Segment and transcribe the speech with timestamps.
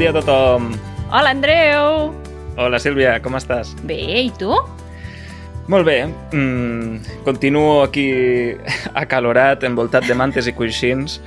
[0.00, 0.72] dia a tothom.
[1.12, 2.14] Hola, Andreu!
[2.56, 3.74] Hola, Sílvia, com estàs?
[3.84, 4.48] Bé, i tu?
[5.68, 6.08] Molt bé.
[6.32, 8.06] Mm, continuo aquí
[9.02, 11.18] acalorat, envoltat de mantes i coixins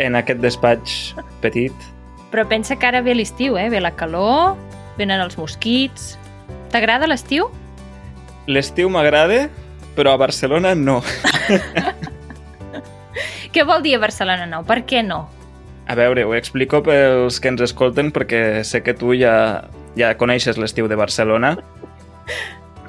[0.00, 1.12] en aquest despatx
[1.44, 1.76] petit.
[2.32, 3.68] Però pensa que ara ve l'estiu, eh?
[3.68, 4.56] Ve la calor,
[4.96, 6.14] venen els mosquits...
[6.72, 7.52] T'agrada l'estiu?
[8.48, 9.50] L'estiu m'agrada,
[10.00, 11.02] però a Barcelona no.
[13.52, 14.64] Què vol dir a Barcelona nou?
[14.64, 15.26] Per què no?
[15.86, 19.64] A veure, ho explico pels que ens escolten perquè sé que tu ja,
[19.98, 21.54] ja coneixes l'estiu de Barcelona.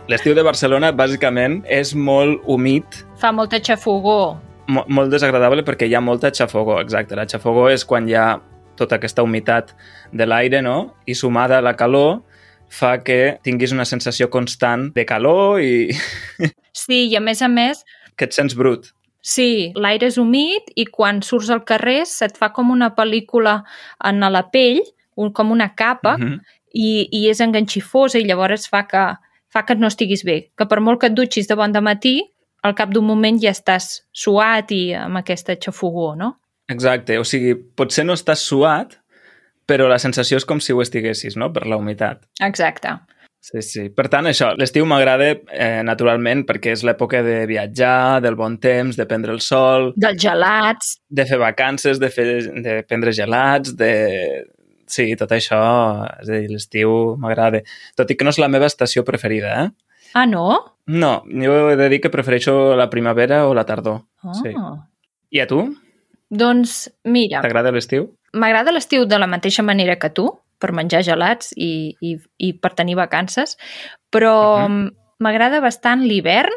[0.07, 4.37] L'estiu de Barcelona, bàsicament, és molt humit, Fa molta xafogó.
[4.67, 7.15] mo molt desagradable perquè hi ha molta xafogó, exacte.
[7.15, 8.39] La xafogó és quan hi ha
[8.77, 9.73] tota aquesta humitat
[10.11, 10.95] de l'aire, no?
[11.05, 12.21] I sumada a la calor
[12.69, 15.91] fa que tinguis una sensació constant de calor i
[16.73, 17.83] Sí, i a més a més,
[18.17, 18.91] que et sents brut.
[19.25, 23.63] Sí, l'aire és humit i quan surts al carrer se't fa com una pel·lícula
[24.05, 24.83] en la pell,
[25.17, 26.39] un, com una capa, Mhm.
[26.75, 29.03] i, i és enganxifosa i llavors fa que,
[29.49, 30.51] fa que no estiguis bé.
[30.57, 32.21] Que per molt que et dutxis de bon de matí,
[32.61, 36.35] al cap d'un moment ja estàs suat i amb aquesta xafogó, no?
[36.67, 38.97] Exacte, o sigui, potser no estàs suat,
[39.65, 42.25] però la sensació és com si ho estiguessis, no?, per la humitat.
[42.41, 42.89] Exacte.
[43.45, 43.83] Sí, sí.
[43.93, 48.97] Per tant, això, l'estiu m'agrada eh, naturalment perquè és l'època de viatjar, del bon temps,
[48.97, 50.95] de prendre el sol, Dels gelats.
[51.13, 52.25] de fer vacances, de, fer,
[52.65, 53.91] de prendre gelats, de...
[54.89, 55.59] Sí, tot això,
[56.21, 57.61] és a dir, l'estiu m'agrada.
[57.97, 59.69] Tot i que no és la meva estació preferida, eh?
[60.17, 60.47] Ah, no?
[60.87, 64.01] No, jo he de dir que prefereixo la primavera o la tardor.
[64.25, 64.33] Ah.
[64.41, 64.53] Sí.
[65.37, 65.63] I a tu?
[66.29, 68.09] Doncs, mira, T'agrada l'estiu?
[68.33, 70.25] m'agrada l'estiu de la mateixa manera que tu,
[70.59, 73.57] per menjar gelats i, i, i per tenir vacances,
[74.09, 74.91] però Mhm.
[75.19, 76.51] m'agrada bastant l'hivern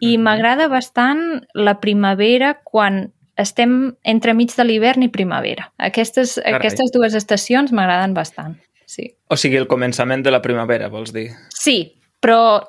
[0.00, 0.22] i Mhm.
[0.24, 5.72] m'agrada bastant la primavera quan estem entremig de l'hivern i primavera.
[5.78, 6.54] Aquestes, Carai.
[6.54, 8.56] aquestes dues estacions m'agraden bastant,
[8.86, 9.16] sí.
[9.28, 11.30] O sigui, el començament de la primavera, vols dir?
[11.50, 12.66] Sí, però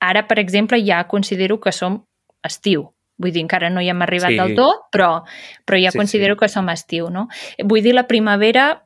[0.00, 2.04] ara, per exemple, ja considero que som
[2.42, 2.90] estiu.
[3.18, 4.36] Vull dir, encara no hi hem arribat Sí.
[4.38, 5.22] del tot, però,
[5.66, 6.38] però ja Sí, considero sí.
[6.40, 7.28] que som estiu, no?
[7.62, 8.83] Vull dir la primavera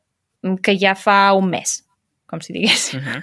[0.62, 1.84] que ja fa un mes,
[2.26, 2.94] com si digués.
[2.94, 3.22] Uh -huh.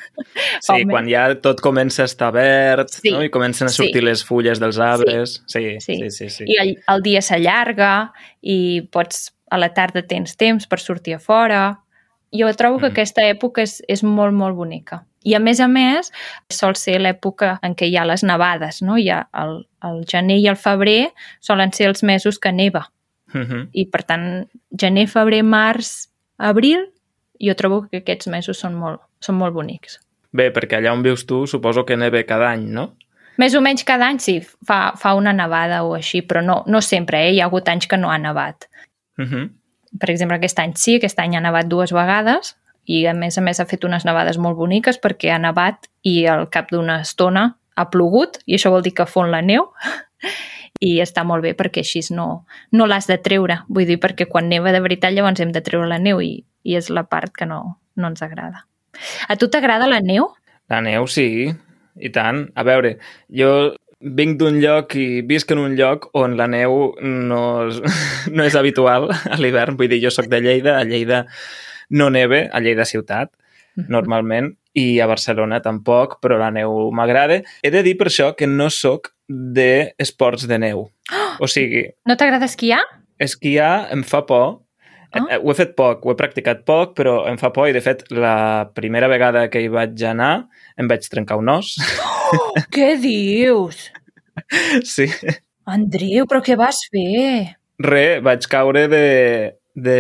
[0.62, 3.12] Sí, quan ja tot comença a estar verd Sí.
[3.12, 3.24] no?
[3.24, 3.78] i comencen a Sí.
[3.84, 5.44] sortir les fulles dels arbres.
[5.48, 5.96] Sí, sí, Sí.
[5.98, 6.10] sí.
[6.10, 6.44] sí, sí.
[6.48, 8.12] I el, el dia s'allarga
[8.42, 11.80] i pots, a la tarda tens temps per sortir a fora.
[12.32, 12.92] Jo trobo que Mhm.
[12.92, 15.06] aquesta època és, és molt, molt bonica.
[15.24, 16.12] I a més a més,
[16.50, 18.98] sol ser l'època en què hi ha les nevades, no?
[18.98, 22.92] Hi ha el, el gener i el febrer solen ser els mesos que neva.
[23.34, 23.70] Uh -huh.
[23.72, 24.48] I, per tant,
[24.78, 26.92] gener, febrer, març, abril,
[27.42, 30.00] jo trobo que aquests mesos són molt, són molt bonics.
[30.36, 32.94] Bé, perquè allà on vius tu suposo que neve cada any, no?
[33.38, 36.82] Més o menys cada any sí, fa, fa una nevada o així, però no, no
[36.82, 37.34] sempre, eh?
[37.36, 38.70] Hi ha hagut anys que no ha nevat.
[39.20, 39.50] Uh -huh.
[40.00, 43.42] Per exemple, aquest any sí, aquest any ha nevat dues vegades i a més a
[43.42, 47.56] més ha fet unes nevades molt boniques perquè ha nevat i al cap d'una estona
[47.76, 49.72] ha plogut i això vol dir que fon la neu
[50.84, 53.62] i està molt bé perquè així no, no l'has de treure.
[53.70, 56.76] Vull dir, perquè quan neva de veritat llavors hem de treure la neu i, i
[56.76, 58.66] és la part que no, no ens agrada.
[59.28, 60.30] A tu t'agrada la neu?
[60.72, 61.48] La neu, sí,
[61.96, 62.48] i tant.
[62.56, 62.98] A veure,
[63.30, 63.50] jo
[64.06, 67.80] vinc d'un lloc i visc en un lloc on la neu no, és-
[68.36, 69.78] no és habitual a l'hivern.
[69.80, 71.26] Vull dir, jo sóc de Lleida, a Lleida
[71.90, 73.32] no neve, a Lleida ciutat,
[73.88, 77.42] normalment, i a Barcelona tampoc, però la neu m'agrada.
[77.64, 80.86] He de dir per això que no sóc d'esports de neu.
[81.44, 82.80] O sigui, No t'agrada esquiar?
[83.20, 84.62] esquiar em fa por.
[85.16, 87.82] Eh, Ho he fet poc, ho he practicat poc, però em fa por i, de
[87.84, 90.48] fet, la primera vegada que hi vaig anar
[90.80, 91.74] em vaig trencar un os.
[92.76, 93.90] Què dius?
[94.96, 95.08] sí.
[95.66, 97.56] Andreu, però què vas fer?
[97.84, 99.04] Re, vaig caure de,
[99.76, 100.00] de,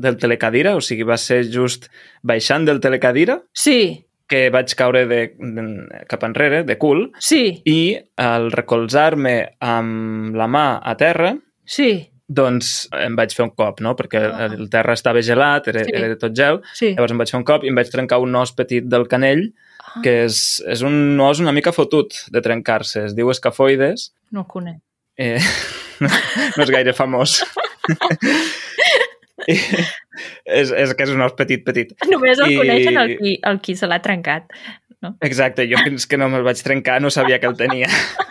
[0.00, 1.88] del telecadira, o sigui, va ser just
[2.26, 5.64] baixant del telecadira Sí, que vaig caure de, de,
[6.08, 9.34] cap enrere, de cul, sí, i al recolzar-me
[9.64, 11.34] amb la mà a terra,
[11.64, 13.94] sí, doncs em vaig fer un cop, no?
[13.96, 14.50] Perquè Ah.
[14.52, 15.90] el terra estava gelat, era, Sí.
[15.94, 16.90] era tot gel, sí.
[16.94, 19.46] Llavors em vaig fer un cop i em vaig trencar un os petit del canell,
[19.80, 20.02] Ah.
[20.04, 23.06] que és, és un os una mica fotut de trencar-se.
[23.06, 24.12] Es diu escafoides.
[24.30, 24.82] No el conec.
[25.16, 25.40] Eh,
[26.00, 26.08] no,
[26.58, 27.42] no és gaire famós.
[29.48, 29.56] I
[30.44, 31.94] és, és que és un os petit, petit.
[32.10, 34.50] Només el I- coneixen el qui, el qui se l'ha trencat.
[35.22, 37.86] Exacte, jo fins que no me'l vaig trencar no sabia que el tenia.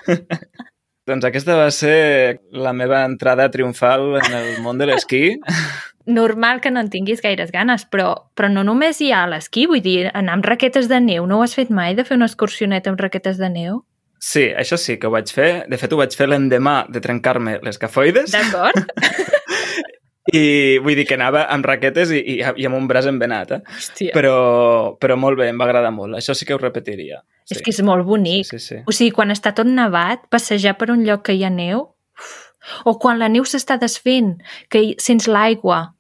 [1.08, 5.22] doncs aquesta va ser la meva entrada triomfal en el món de l'esquí.
[6.08, 9.82] Normal que no en tinguis gaires ganes, però, però no només hi ha l'esquí, vull
[9.84, 11.26] dir, anar amb raquetes de neu.
[11.28, 13.82] No ho has fet mai, de fer una excursioneta amb raquetes de neu?
[14.20, 15.50] Sí, això sí que ho vaig fer.
[15.72, 18.32] De fet, ho vaig fer l'endemà de trencar-me les cafoides.
[18.36, 18.84] D'acord?
[20.34, 23.60] I vull dir que anava amb raquetes i, i, i amb un braç envenat, eh?
[23.78, 24.12] Hòstia.
[24.16, 24.34] Però,
[25.00, 26.18] però molt bé, em va agradar molt.
[26.20, 27.22] Això sí que ho repetiria.
[27.46, 27.56] Sí.
[27.56, 28.46] És que és molt bonic.
[28.50, 28.80] Sí, sí, sí.
[28.86, 31.88] O sigui, quan està tot nevat, passejar per un lloc que hi ha neu...
[32.20, 32.36] uf.
[32.84, 34.34] O quan la neu s'està desfent,
[34.68, 35.94] que hi, sents l'aigua,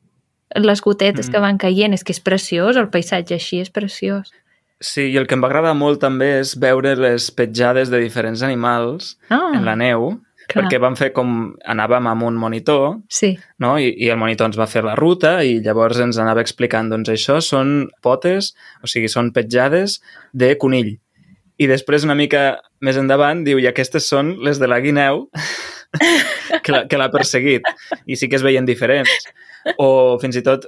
[0.60, 1.32] les gotetes Mm.
[1.32, 4.34] que van caient, és que és preciós, el paisatge així és preciós.
[4.84, 8.44] Sí, i el que em va agradar molt també és veure les petjades de diferents
[8.44, 10.64] animals Ah, en la neu, clar.
[10.66, 11.34] perquè vam fer com...
[11.68, 13.34] Anàvem amb un monitor, Sí,
[13.64, 13.76] no?
[13.80, 17.12] I, i el monitor ens va fer la ruta i llavors ens anava explicant, doncs
[17.14, 18.54] això són potes,
[18.84, 20.00] o sigui, són petjades
[20.34, 20.96] de conill.
[21.58, 25.26] I després, una mica més endavant, diu, i aquestes són les de la guineu
[26.64, 27.68] que l'ha que perseguit.
[28.06, 29.30] I sí que es veien diferents.
[29.82, 30.68] O fins i tot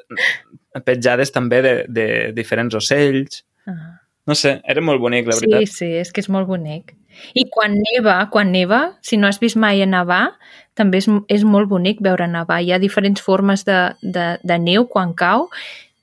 [0.86, 3.44] petjades també de, de diferents ocells.
[3.70, 4.00] Ah.
[4.30, 5.74] No sé, era molt bonic, la sí, veritat.
[5.74, 6.94] sí, és que és molt bonic.
[7.36, 10.36] I quan neva, quan neva, si no has vist mai a nevar,
[10.76, 12.62] també és, és molt bonic veure nevar.
[12.62, 15.50] Hi ha diferents formes de, de, de neu quan cau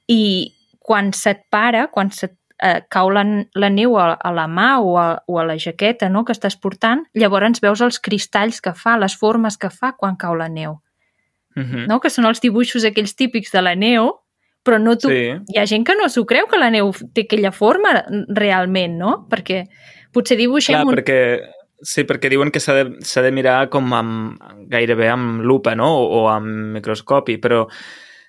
[0.08, 3.25] i quan se't para, quan se't eh, cau la,
[3.55, 6.56] la neu a, a la mà o a, o a la jaqueta no?, que estàs
[6.61, 10.81] portant, llavors veus els cristalls que fa, les formes que fa quan cau la neu,
[11.56, 11.87] Mhm.
[11.88, 12.00] no?
[12.00, 14.11] que són els dibuixos aquells típics de la neu,
[14.62, 15.32] però no tu, Sí.
[15.49, 19.26] hi ha gent que no s'ho creu que la neu té aquella forma realment, no?
[19.31, 19.62] Perquè
[20.16, 20.96] potser dibuixem Clar, un...
[20.96, 21.20] perquè,
[21.84, 24.42] sí, perquè diuen que s'ha de, de mirar com amb,
[24.72, 25.92] gairebé amb lupa, no?
[26.00, 27.66] O, o amb microscopi, però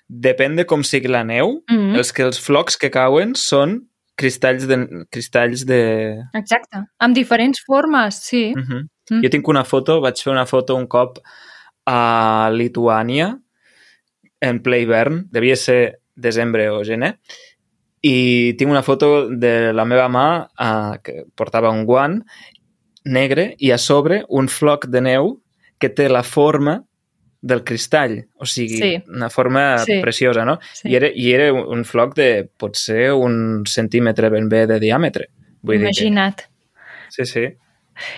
[0.08, 3.80] depèn de com sigui la neu, Mm, els que els flocs que cauen són
[4.18, 4.78] cristalls de...
[5.14, 5.80] Cristalls de...
[6.34, 6.84] exacte.
[7.04, 8.52] Amb diferents formes, sí.
[8.56, 8.82] Uh -huh.
[9.10, 9.22] Mm.
[9.24, 11.18] Jo tinc una foto, vaig fer una foto un cop
[11.86, 13.38] a Lituània
[14.40, 17.18] en ple hivern, devia ser desembre o gener,
[18.08, 22.20] i tinc una foto de la meva mà uh, que portava un guant
[23.04, 25.34] negre i a sobre un floc de neu
[25.80, 26.80] que té la forma
[27.40, 29.02] del cristall, o sigui, Sí.
[29.14, 30.00] una forma Sí.
[30.02, 30.58] preciosa, no?
[30.74, 30.88] sí.
[30.90, 35.28] I, era, I era un floc de potser un centímetre ben bé de diàmetre.
[35.62, 36.36] Vull Imagina't.
[36.36, 36.52] dir que...
[37.10, 37.46] Sí, sí,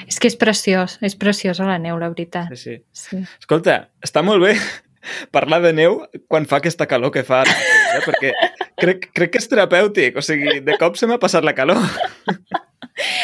[0.07, 2.49] És que és preciós, és preciosa la neu, la veritat.
[2.55, 2.83] sí, sí.
[2.93, 3.17] Sí.
[3.41, 4.55] Escolta, està molt bé
[5.37, 7.55] parlar de neu quan fa aquesta calor que fa, ara
[7.95, 8.03] eh?
[8.07, 8.33] perquè
[8.81, 11.81] crec, crec que és terapèutic, o sigui, de cop se m'ha passat la calor.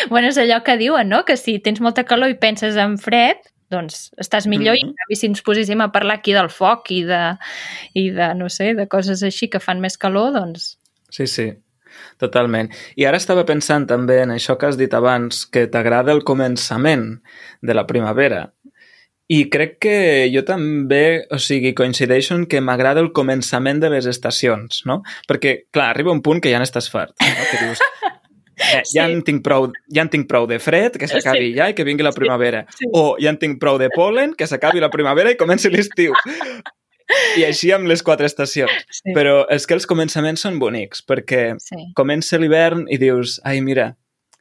[0.08, 1.24] Bueno, és allò que diuen, no?
[1.28, 3.42] Que si tens molta calor i penses en fred,
[3.72, 4.78] doncs estàs millor mm.
[4.78, 4.86] -hmm.
[4.86, 7.36] i en canvi si ens poséssim a parlar aquí del foc i de,
[7.94, 10.78] i de, no sé, de coses així que fan més calor, doncs...
[11.10, 11.52] Sí, sí,
[12.18, 12.70] totalment.
[12.96, 17.20] I ara estava pensant també en això que has dit abans, que t'agrada el començament
[17.62, 18.52] de la primavera.
[19.28, 19.94] I crec que
[20.31, 25.00] jo també, o sigui, coincideixo en que m'agrada el començament de les estacions, no?
[25.26, 27.49] Perquè, clar, arriba un punt que ja n'estàs fart, no?
[27.50, 27.81] Que dius,
[28.56, 29.12] eh, ja, Sí.
[29.12, 31.55] en tinc prou, ja en tinc prou de fred, que s'acabi Sí.
[31.58, 32.67] ja i que vingui la primavera.
[32.78, 32.87] sí.
[32.93, 36.12] O ja en tinc prou de polen, que s'acabi la primavera i comenci l'estiu.
[37.37, 38.73] I així amb les quatre estacions.
[38.90, 39.12] Sí.
[39.14, 41.76] Però és que els començaments són bonics, perquè sí.
[41.94, 43.96] comença l'hivern i dius, ai, mira,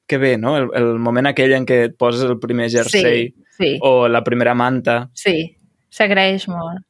[0.07, 0.57] que bé, no?
[0.57, 4.53] El, el moment aquell en què et poses el primer jersei sí, o la primera
[4.53, 5.09] manta.
[5.13, 5.55] sí.
[5.95, 6.81] S'agraeix molt.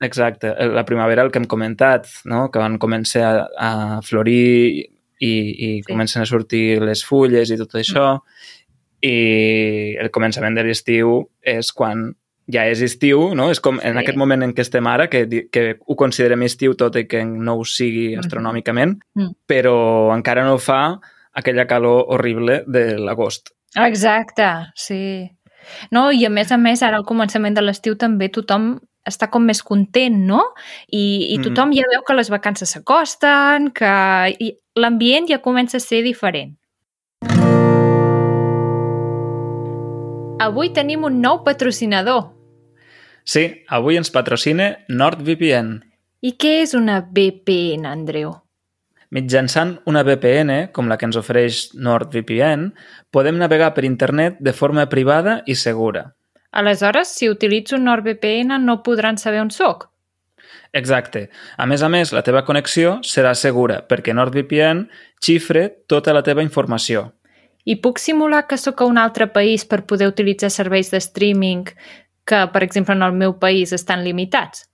[0.00, 2.50] Exacte, la primavera, el que hem comentat, no?
[2.50, 3.24] Que van començar
[3.58, 4.86] a, a florir
[5.20, 5.82] i, i Sí.
[5.92, 8.22] comencen a sortir les fulles i tot això.
[9.02, 12.14] I el començament de l'estiu és quan
[12.52, 13.50] ja és estiu, no?
[13.50, 13.98] És com en Sí.
[14.04, 17.56] aquest moment en què estem ara, que, que ho considerem estiu tot i que no
[17.58, 18.20] ho sigui Mhm.
[18.20, 19.34] astronòmicament, Mm.
[19.46, 20.98] però encara no fa
[21.36, 23.52] aquella calor horrible de l'agost.
[23.76, 25.30] Exacte, sí.
[25.90, 29.44] No, i a més a més, ara al començament de l'estiu també tothom està com
[29.46, 30.40] més content, no?
[30.88, 31.42] I, i Mhm.
[31.44, 33.90] tothom ja veu que les vacances s'acosten, que
[34.74, 36.56] l'ambient ja comença a ser diferent.
[40.38, 42.32] Avui tenim un nou patrocinador.
[43.24, 45.80] Sí, avui ens patrocina NordVPN.
[46.22, 48.34] I què és una VPN, Andreu?
[49.16, 52.66] Mitjançant una VPN, com la que ens ofereix NordVPN,
[53.14, 56.10] podem navegar per internet de forma privada i segura.
[56.52, 59.88] Aleshores, si utilitzo un NordVPN no podran saber on sóc.
[60.76, 61.30] Exacte.
[61.56, 64.84] A més a més, la teva connexió serà segura perquè NordVPN
[65.24, 67.08] xifre tota la teva informació.
[67.64, 71.64] I puc simular que sóc a un altre país per poder utilitzar serveis de streaming
[72.28, 74.66] que, per exemple, en el meu país estan limitats?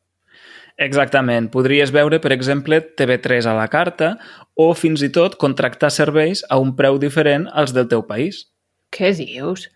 [0.82, 1.50] Exactament.
[1.52, 4.16] Podries veure, per exemple, TV3 a la carta
[4.58, 8.46] o fins i tot contractar serveis a un preu diferent als del teu país.
[8.92, 9.68] Què dius?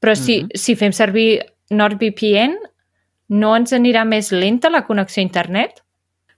[0.00, 0.48] Però si, Mhm.
[0.54, 2.56] si fem servir NordVPN,
[3.28, 5.82] no ens anirà més lenta la connexió a internet?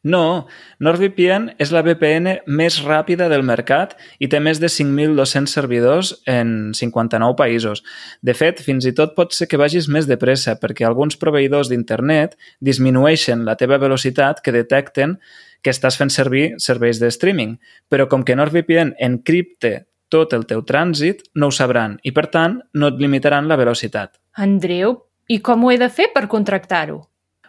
[0.02, 0.48] No,
[0.82, 6.72] NordVPN és la VPN més ràpida del mercat i té més de 5.200 servidors en
[6.74, 7.84] 59 països.
[8.18, 11.70] De fet, fins i tot pot ser que vagis més de pressa perquè alguns proveïdors
[11.70, 15.20] d'internet disminueixen la teva velocitat que detecten
[15.62, 17.54] que estàs fent servir serveis de streaming.
[17.86, 22.58] Però com que NordVPN encripte tot el teu trànsit, no ho sabran i, per tant,
[22.74, 24.18] no et limitaran la velocitat.
[24.34, 24.98] Andreu,
[25.30, 26.98] i com ho he de fer per contractar-ho?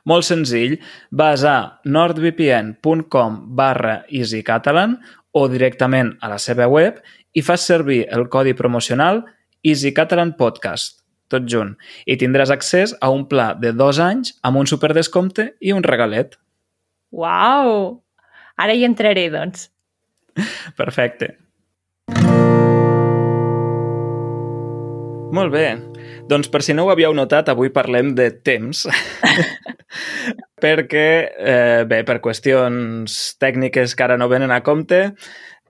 [0.09, 0.79] Molt senzill,
[1.11, 4.97] vas a nordvpn.com barra easycatalan
[5.31, 6.99] o directament a la seva web
[7.33, 9.23] i fas servir el codi promocional
[9.63, 10.99] Easy Catalan Podcast,
[11.31, 15.71] tot junt, i tindràs accés a un pla de dos anys amb un superdescompte i
[15.71, 16.35] un regalet.
[17.15, 18.03] Uau!
[18.59, 19.69] Ara hi entraré, doncs.
[20.77, 21.37] Perfecte.
[25.33, 25.92] Molt bé.
[26.31, 28.85] Doncs per si no ho havíeu notat, avui parlem de temps.
[30.63, 35.01] perquè, eh, bé, per qüestions tècniques que ara no venen a compte,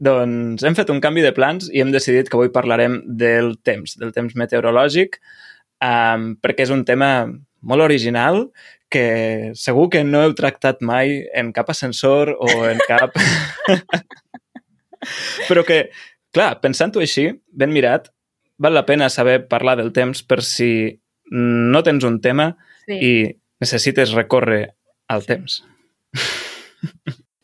[0.04, 3.98] doncs hem fet un canvi de plans i hem decidit que avui parlarem del temps,
[3.98, 5.18] del temps meteorològic,
[5.82, 7.12] um, perquè és un tema
[7.62, 8.46] molt original
[8.94, 13.16] que segur que no heu tractat mai en cap ascensor o en cap...
[15.50, 15.88] Però que,
[16.36, 18.12] clar, pensant-ho així, ben mirat,
[18.58, 21.00] val la pena saber parlar del temps per si
[21.32, 22.54] no tens un tema
[22.86, 22.98] sí.
[23.00, 23.14] i
[23.64, 24.74] necessites recórrer
[25.08, 25.62] al temps.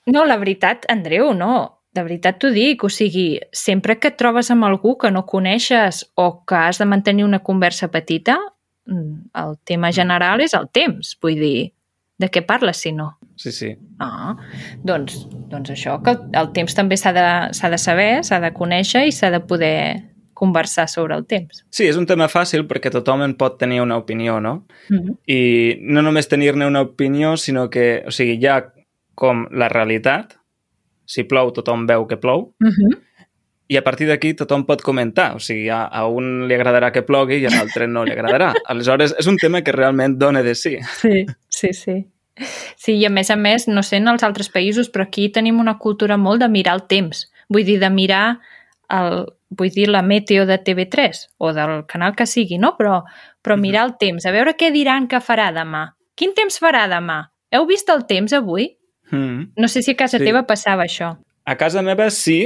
[0.10, 1.84] No, la veritat, Andreu, no.
[1.94, 6.04] De veritat t'ho dic, o sigui, sempre que et trobes amb algú que no coneixes
[6.18, 8.38] o que has de mantenir una conversa petita,
[8.88, 11.72] mm, el tema general és el temps, vull dir,
[12.20, 13.18] de què parles si no?
[13.38, 13.72] Sí, sí.
[14.00, 14.36] Ah,
[14.84, 19.06] doncs, doncs això, que el, el temps també s'ha de, de saber, s'ha de conèixer
[19.08, 20.09] i s'ha de poder
[20.40, 21.64] conversar sobre el temps.
[21.70, 24.66] Sí, és un tema fàcil perquè tothom en pot tenir una opinió, no?
[24.90, 25.18] Mm -hmm.
[25.28, 25.40] I
[25.82, 28.74] no només tenir-ne una opinió, sinó que, o sigui, hi ha
[29.16, 30.38] com la realitat,
[31.06, 32.98] si plou tothom veu que plou, mm -hmm.
[33.68, 37.02] i a partir d'aquí tothom pot comentar, o sigui, a, a un li agradarà que
[37.02, 38.54] plogui i a l'altre no li agradarà.
[38.72, 40.78] Aleshores, és un tema que realment dona de sí.
[41.02, 42.06] Sí, sí, sí.
[42.78, 45.60] Sí, i a més a més, no sé en els altres països, però aquí tenim
[45.60, 47.32] una cultura molt de mirar el temps.
[47.50, 48.40] Vull dir, de mirar
[48.90, 52.76] el, vull dir la meteo de TV3 o del canal que sigui, no?
[52.78, 53.02] Però,
[53.42, 55.90] però mirar el temps, a veure què diran que farà demà.
[56.16, 57.24] Quin temps farà demà?
[57.52, 58.70] Heu vist el temps avui?
[59.12, 59.54] Mm.
[59.58, 60.26] No sé si a casa sí.
[60.28, 61.16] teva passava això.
[61.46, 62.42] A casa meva sí,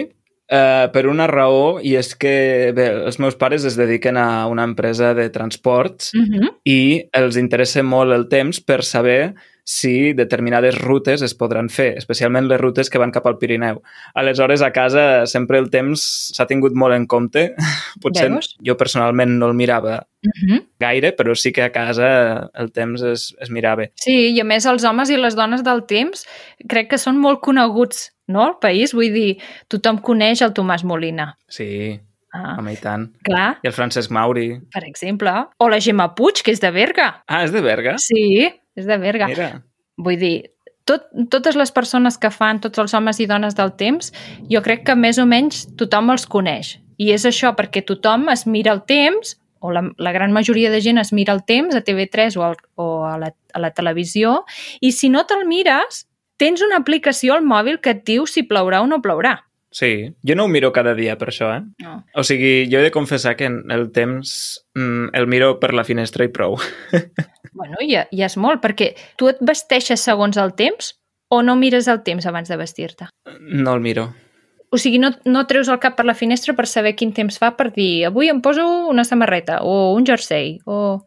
[0.47, 4.63] eh, per una raó, i és que bé, els meus pares es dediquen a una
[4.63, 6.53] empresa de transports mm -hmm.
[6.63, 12.49] i els interessa molt el temps per saber si determinades rutes es podran fer, especialment
[12.49, 13.81] les rutes que van cap al Pirineu.
[14.13, 16.03] Aleshores, a casa sempre el temps
[16.35, 17.49] s'ha tingut molt en compte.
[18.03, 18.53] Potser Veus?
[18.63, 20.51] jo personalment no el mirava uh mhm.
[20.51, 20.65] -huh.
[20.79, 23.87] gaire, però sí que a casa el temps es, es mirava.
[23.95, 26.25] Sí, i a més els homes i les dones del temps
[26.67, 28.93] crec que són molt coneguts no, al país.
[28.93, 31.37] Vull dir, tothom coneix el Tomàs Molina.
[31.47, 31.99] Sí,
[32.33, 33.11] Ah, home, i tant.
[33.21, 33.59] Clar.
[33.61, 34.59] I el Francesc Mauri.
[34.73, 35.31] Per exemple.
[35.59, 37.23] O la Gemma Puig, que és de Berga.
[37.27, 37.93] Ah, és de Berga?
[38.01, 38.49] Sí,
[38.79, 39.29] és de Berga.
[39.31, 39.49] Mira.
[40.03, 40.35] Vull dir,
[40.89, 44.11] tot, totes les persones que fan, tots els homes i dones del temps,
[44.51, 46.77] jo crec que més o menys tothom els coneix.
[47.01, 50.81] I és això, perquè tothom es mira el temps, o la, la gran majoria de
[50.83, 54.41] gent es mira el temps a TV3 o, al, o a, la, a la televisió,
[54.81, 56.03] i si no te'l mires,
[56.37, 59.37] tens una aplicació al mòbil que et diu si plourà o no plourà.
[59.73, 61.63] Sí, jo no ho miro cada dia per això, eh?
[61.81, 61.95] No.
[62.13, 64.33] O sigui, jo he de confessar que el temps
[64.77, 66.59] mm, el miro per la finestra i prou.
[67.57, 70.93] bueno, ja, ja és molt, perquè tu et vesteixes segons el temps
[71.33, 73.09] o no mires el temps abans de vestir-te?
[73.41, 74.11] No el miro.
[74.73, 77.51] O sigui, no, no treus el cap per la finestra per saber quin temps fa
[77.57, 81.01] per dir avui em poso una samarreta o un jersei o...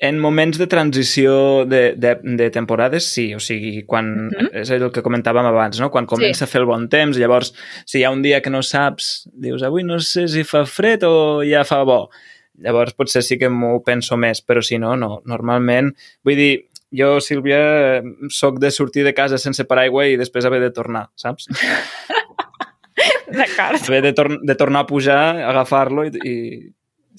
[0.00, 3.26] En moments de transició de, de, de temporades, sí.
[3.36, 4.30] O sigui, quan...
[4.30, 4.48] Uh -huh.
[4.62, 5.90] És el que comentàvem abans, no?
[5.90, 6.44] Quan comença sí.
[6.44, 7.52] a fer el bon temps, llavors,
[7.84, 11.04] si hi ha un dia que no saps, dius, avui no sé si fa fred
[11.04, 12.08] o ja fa bo.
[12.54, 15.20] Llavors, potser sí que m'ho penso més, però si no, no.
[15.26, 20.60] Normalment, vull dir, jo, Sílvia, sóc de sortir de casa sense paraigua i després haver
[20.60, 21.46] de tornar, saps?
[23.38, 23.78] D'acord.
[23.86, 26.10] Haver de, tor de tornar a pujar, agafar-lo i...
[26.24, 26.34] i...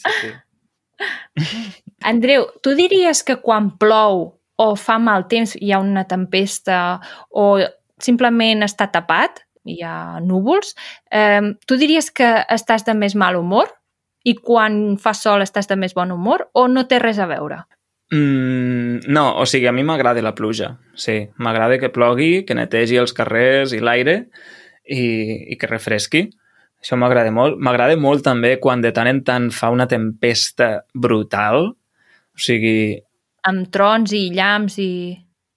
[0.02, 0.32] Sí, sí.
[2.04, 7.58] Andreu, tu diries que quan plou o fa mal temps, hi ha una tempesta o
[8.02, 10.76] simplement està tapat, hi ha núvols,
[11.12, 13.70] eh, tu diries que estàs de més mal humor
[14.26, 17.64] i quan fa sol estàs de més bon humor o no té res a veure?
[18.12, 21.30] Mm, no, o sigui, a mi m'agrada la pluja, sí.
[21.40, 24.18] M'agrada que plogui, que netegi els carrers i l'aire
[24.84, 25.04] i,
[25.54, 26.26] i que refresqui.
[26.82, 27.60] Això m'agrada molt.
[27.62, 31.72] M'agrada molt també quan de tant en tant fa una tempesta brutal.
[32.36, 33.02] O sigui...
[33.50, 34.92] Amb trons i llamps i...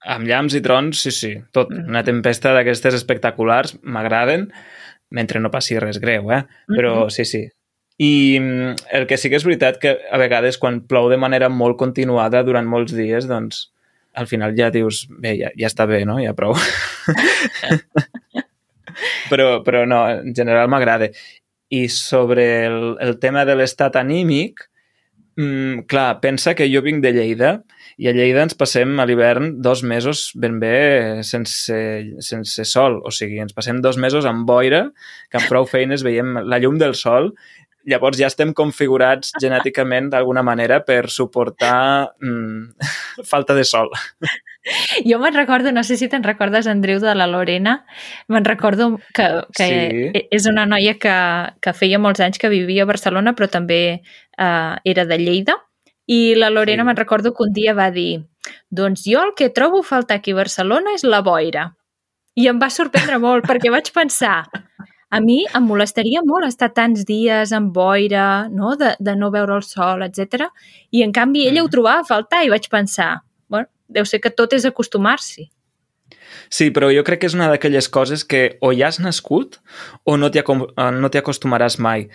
[0.05, 1.69] amb llamps i trons, sí, sí, tot.
[1.73, 1.89] Mm.
[1.93, 4.47] Una tempesta d'aquestes espectaculars m'agraden,
[5.13, 6.43] mentre no passi res greu, eh?
[6.69, 7.09] Però Mhm.
[7.13, 7.43] sí, sí.
[7.97, 11.47] I mm, el que sí que és veritat que a vegades quan plou de manera
[11.49, 13.69] molt continuada durant molts dies, doncs
[14.15, 16.17] al final ja dius, bé, ja, ja està bé, no?
[16.23, 16.55] Ja prou.
[19.29, 21.09] però, però no, en general m'agrada.
[21.69, 24.67] I sobre el, el tema de l'estat anímic,
[25.37, 27.51] mm, clar, pensa que jo vinc de Lleida
[27.97, 31.75] i a Lleida ens passem a l'hivern dos mesos ben bé sense,
[32.19, 32.99] sense sol.
[33.07, 34.89] O sigui, ens passem dos mesos amb boira,
[35.31, 37.31] que amb prou feines veiem la llum del sol
[37.85, 42.89] Llavors ja estem configurats genèticament d'alguna manera per suportar mm,
[43.31, 43.91] falta de sol.
[45.09, 47.85] Jo me'n recordo, no sé si te'n recordes, Andreu, de la Lorena,
[48.27, 50.25] me'n recordo que, que Sí.
[50.31, 51.15] és una noia que,
[51.61, 55.55] que feia molts anys que vivia a Barcelona, però també eh, era de Lleida,
[56.07, 56.87] i la Lorena Sí.
[56.87, 58.25] me'n recordo que un dia va dir
[58.69, 61.71] doncs jo el que trobo faltar aquí a Barcelona és la boira.
[62.35, 64.43] I em va sorprendre molt, perquè vaig pensar
[65.15, 68.75] a mi em molestaria molt estar tants dies amb boira, no?
[68.75, 70.49] De, de no veure el sol, etc.
[70.91, 71.71] I en canvi ella ho Mhm.
[71.71, 73.21] trobava a faltar i vaig pensar,
[73.87, 75.49] deu ser que tot és acostumar-s'hi.
[76.49, 79.59] Sí, però jo crec que és una d'aquelles coses que o ja has nascut
[80.05, 82.07] o no t'hi eh, no acostumaràs mai,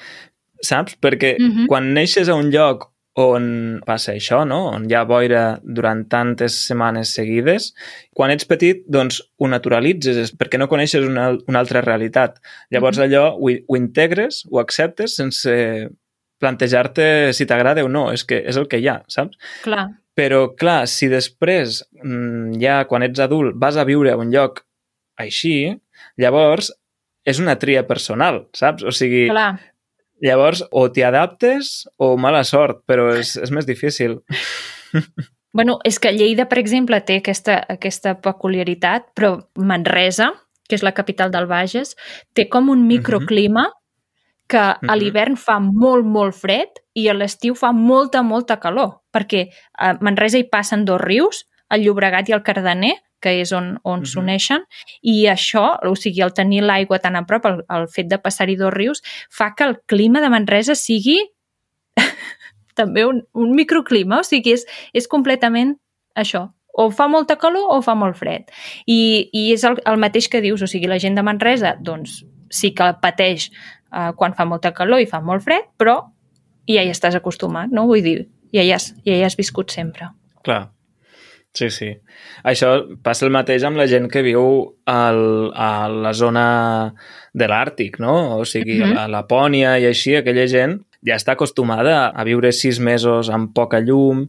[0.62, 0.96] saps?
[1.00, 1.66] Perquè Mhm.
[1.66, 4.68] quan neixes a un lloc on passa això, no?
[4.70, 7.74] on hi ha boira durant tantes setmanes seguides,
[8.14, 12.38] quan ets petit, doncs ho naturalitzes, perquè no coneixes una, una altra realitat.
[12.70, 13.04] Llavors Mhm.
[13.04, 15.90] allò ho, ho integres, ho acceptes sense
[16.38, 19.36] plantejar-te si t'agrada o no, és que és el que hi ha, saps?
[19.62, 19.88] Clar.
[20.20, 24.60] Però, clar, si després, mm, ja quan ets adult, vas a viure a un lloc
[25.16, 25.72] així,
[26.20, 26.68] llavors
[27.24, 28.84] és una tria personal, saps?
[28.84, 29.54] O sigui, Clar.
[30.24, 34.20] llavors o t'hi adaptes o mala sort, però és, és més difícil.
[35.52, 40.28] Bueno, és que Lleida, per exemple, té aquesta, aquesta peculiaritat, però Manresa,
[40.70, 41.96] que és la capital del Bages,
[42.38, 43.64] té com un microclima
[44.50, 44.96] que a Mhm.
[44.98, 49.48] l'hivern fa molt, molt fred i a l'estiu fa molta, molta calor, perquè
[49.78, 54.00] a Manresa hi passen dos rius, el Llobregat i el Cardener, que és on, on
[54.00, 54.06] Mhm.
[54.06, 54.62] s'uneixen,
[55.02, 58.56] i això, o sigui, el tenir l'aigua tan a prop, el, el fet de passar-hi
[58.56, 61.18] dos rius, fa que el clima de Manresa sigui
[62.74, 65.76] també un, un microclima, o sigui, és, és completament
[66.16, 66.52] això.
[66.72, 68.46] O fa molta calor o fa molt fred.
[68.86, 72.24] I, i és el, el mateix que dius, o sigui, la gent de Manresa, doncs,
[72.48, 73.50] sí que pateix
[73.92, 75.98] eh, quan fa molta calor i fa molt fred, però
[76.70, 77.86] ja hi estàs acostumat, no?
[77.90, 80.10] Vull dir, ja hi has, ja hi has viscut sempre.
[80.44, 80.68] Clar.
[81.52, 81.88] Sí, sí.
[82.46, 82.68] Això
[83.02, 84.42] passa el mateix amb la gent que viu
[84.86, 86.44] al, a la zona
[87.34, 88.36] de l'Àrtic, no?
[88.38, 88.96] O sigui, Mhm.
[88.96, 93.80] a Lapònia i així, aquella gent ja està acostumada a viure sis mesos amb poca
[93.80, 94.28] llum,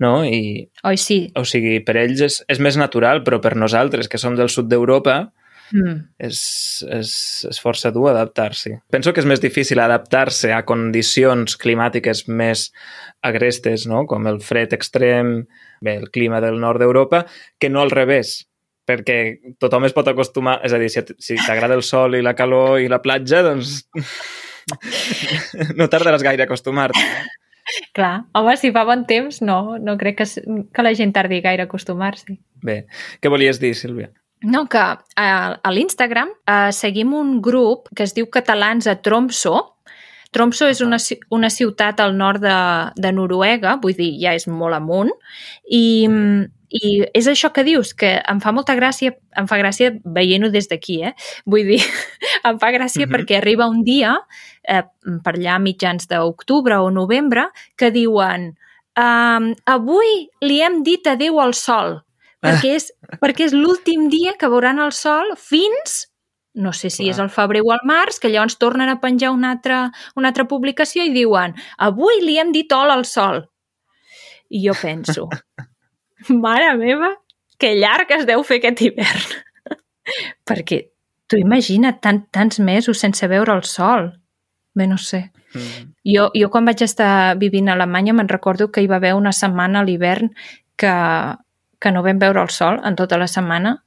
[0.00, 0.24] no?
[0.24, 1.30] I, Oi, sí.
[1.36, 4.66] o sigui, per ells és, és més natural, però per nosaltres, que som del sud
[4.68, 5.30] d'Europa,
[5.74, 5.96] Mm.
[6.22, 6.40] és,
[6.94, 7.12] és,
[7.50, 8.76] és força dur adaptar-s'hi.
[8.92, 12.68] Penso que és més difícil adaptar-se a condicions climàtiques més
[13.26, 14.04] agrestes, no?
[14.06, 15.40] com el fred extrem,
[15.82, 17.24] bé, el clima del nord d'Europa,
[17.58, 18.44] que no al revés,
[18.86, 19.18] perquè
[19.62, 22.78] tothom es pot acostumar, és a dir, si, si t'agrada el sol i la calor
[22.80, 23.80] i la platja, doncs
[25.78, 27.02] no tardaràs gaire a acostumar-te.
[27.02, 27.42] No?
[27.96, 28.14] Clar.
[28.38, 30.26] Home, si fa bon temps, no, no crec que,
[30.70, 32.38] que la gent tardi gaire a acostumar-s'hi.
[32.62, 32.84] Bé,
[33.18, 34.12] què volies dir, Sílvia?
[34.42, 39.56] No, que a, a l'Instagram eh, seguim un grup que es diu Catalans a Tromso.
[40.34, 40.98] Tromso és una,
[41.32, 42.56] una ciutat al nord de,
[43.00, 45.08] de Noruega, vull dir, ja és molt amunt,
[45.72, 46.04] i,
[46.68, 50.68] i és això que dius, que em fa molta gràcia, em fa gràcia veient-ho des
[50.68, 51.14] d'aquí, eh?
[51.46, 51.80] Vull dir,
[52.48, 53.12] em fa gràcia Mhm.
[53.14, 54.18] perquè arriba un dia,
[54.68, 54.82] eh,
[55.24, 58.50] per allà mitjans d'octubre o novembre, que diuen
[58.98, 62.02] um, avui li hem dit adeu al sol,
[62.44, 62.90] perquè és,
[63.22, 66.06] perquè és l'últim dia que veuran el sol fins,
[66.56, 67.12] no sé si Clar.
[67.12, 70.46] és el febrer o el març, que llavors tornen a penjar una altra, una altra
[70.48, 73.44] publicació i diuen avui li hem dit hola al sol.
[74.48, 75.28] I jo penso,
[76.44, 77.16] mare meva,
[77.58, 79.26] que llarg es deu fer aquest hivern.
[80.48, 80.84] perquè
[81.26, 84.12] tu imagina't tant, tants mesos sense veure el sol.
[84.76, 85.30] Bé, no sé.
[85.54, 85.92] Mm.
[86.06, 89.32] Jo, jo quan vaig estar vivint a Alemanya me'n recordo que hi va haver una
[89.32, 90.30] setmana a l'hivern
[90.76, 90.92] que,
[91.80, 93.82] que no vam veure el sol en tota la setmana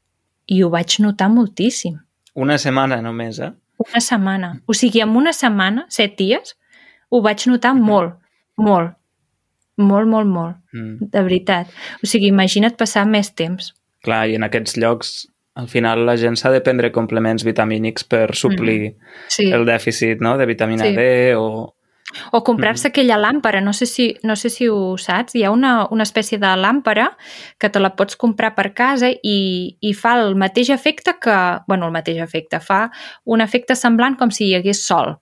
[0.47, 1.97] i ho vaig notar moltíssim.
[2.35, 3.51] Una setmana només, eh?
[3.79, 4.61] Una setmana.
[4.67, 6.55] O sigui, en una setmana, set dies,
[7.09, 7.81] ho vaig notar Mhm.
[7.83, 8.13] molt,
[8.57, 8.95] molt,
[9.77, 11.09] molt, molt, molt, Mm.
[11.09, 11.67] de veritat.
[12.03, 13.73] O sigui, imagina't passar més temps.
[14.03, 18.35] Clar, i en aquests llocs, al final, la gent s'ha de prendre complements vitamínics per
[18.35, 18.95] suplir
[19.27, 19.51] Sí.
[19.51, 20.37] el dèficit no?
[20.37, 20.95] de vitamina Sí.
[20.95, 21.75] D o...
[22.31, 22.91] O comprar-se mm -hmm.
[22.91, 26.37] aquella làmpara, no sé, si, no sé si ho saps, hi ha una, una espècie
[26.37, 27.17] de làmpara
[27.57, 31.59] que te la pots comprar per casa i, i fa el mateix efecte que...
[31.67, 32.91] bueno, el mateix efecte, fa
[33.25, 35.17] un efecte semblant com si hi hagués sol.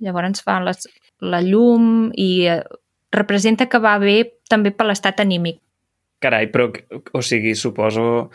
[0.00, 0.88] Llavors fa les,
[1.20, 2.62] la llum i eh,
[3.12, 5.60] representa que va bé també per l'estat anímic.
[6.20, 6.70] Carai, però,
[7.12, 8.30] o sigui, suposo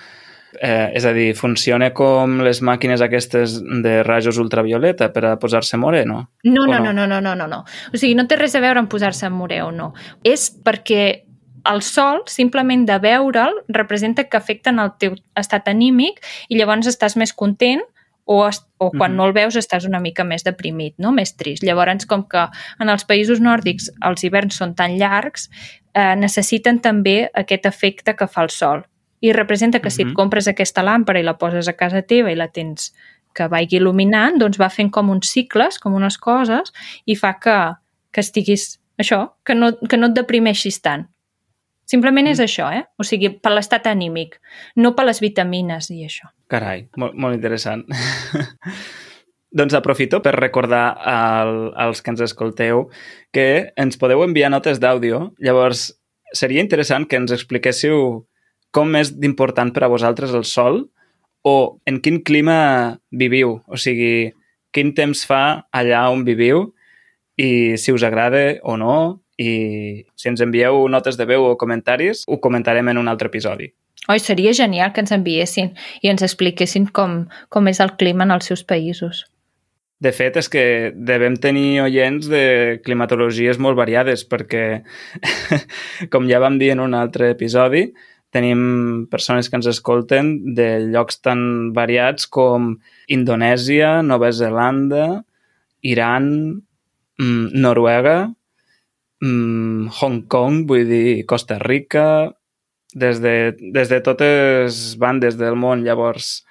[0.57, 5.77] Eh, és a dir, funciona com les màquines aquestes de rajos ultravioleta per a posar-se
[5.77, 6.23] moreno?
[6.43, 7.63] No, no, no, no, no, no, no, no.
[7.93, 9.91] O sigui, no té res a veure amb posar-se morè o no.
[10.25, 11.03] És perquè
[11.69, 17.17] el sol, simplement de veure'l, representa que afecten el teu estat anímic i llavors estàs
[17.19, 17.83] més content
[18.25, 19.17] o, o quan mm -hmm.
[19.17, 21.11] no el veus estàs una mica més deprimit, no?
[21.11, 21.63] més trist.
[21.63, 22.47] Llavors, com que
[22.79, 25.49] en els països nòrdics els hiverns són tan llargs,
[25.93, 28.88] eh, necessiten també aquest efecte que fa el sol
[29.21, 32.37] i representa que si et compres aquesta làmpara i la poses a casa teva i
[32.39, 32.93] la tens
[33.35, 36.73] que vagi il·luminant, doncs va fent com uns cicles, com unes coses,
[37.05, 37.57] i fa que,
[38.11, 41.05] que estiguis això, que no, que no et deprimeixis tant.
[41.89, 42.35] Simplement mm.
[42.35, 42.83] és això, eh?
[43.01, 44.37] O sigui, per l'estat anímic,
[44.77, 46.29] no per les vitamines i això.
[46.51, 47.85] Carai, molt, molt interessant.
[49.59, 52.87] doncs aprofito per recordar al, als que ens escolteu
[53.33, 55.31] que ens podeu enviar notes d'àudio.
[55.41, 55.87] Llavors,
[56.33, 58.27] seria interessant que ens expliquéssiu
[58.75, 60.83] com és d'important per a vosaltres el sol
[61.45, 64.33] o en quin clima viviu, o sigui,
[64.75, 66.67] quin temps fa allà on viviu
[67.39, 72.25] i si us agrada o no i si ens envieu notes de veu o comentaris,
[72.27, 73.71] ho comentarem en un altre episodi.
[74.09, 78.35] Oi, seria genial que ens enviessin i ens expliquessin com, com és el clima en
[78.35, 79.25] els seus països.
[79.99, 80.63] De fet, és que
[80.95, 84.81] devem tenir oients de climatologies molt variades perquè,
[86.13, 87.89] com ja vam dir en un altre episodi,
[88.33, 92.75] tenim persones que ens escolten de llocs tan variats com
[93.09, 95.23] Indonèsia, Nova Zelanda,
[95.81, 96.61] Iran,
[97.19, 98.33] mm, Noruega,
[99.21, 102.35] mm, Hong Kong, vull dir Costa Rica,
[102.93, 105.83] des de, des de totes bandes del món.
[105.83, 106.43] Llavors,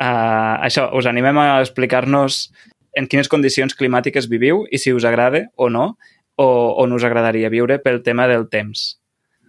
[0.00, 2.52] uh, això, us animem a explicar-nos
[2.94, 5.96] en quines condicions climàtiques viviu i si us agrada o no,
[6.36, 6.48] o
[6.82, 8.97] on us agradaria viure pel tema del temps.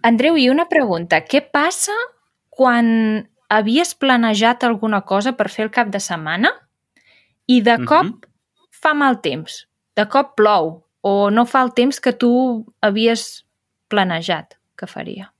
[0.02, 1.20] Andreu, i una pregunta.
[1.24, 1.94] Què passa
[2.50, 6.52] quan havies planejat alguna cosa per fer el cap de setmana
[7.50, 8.28] i de cop mm -hmm.
[8.70, 13.46] fa mal temps, de cop plou o no fa el temps que tu havies
[13.88, 15.32] planejat que faria?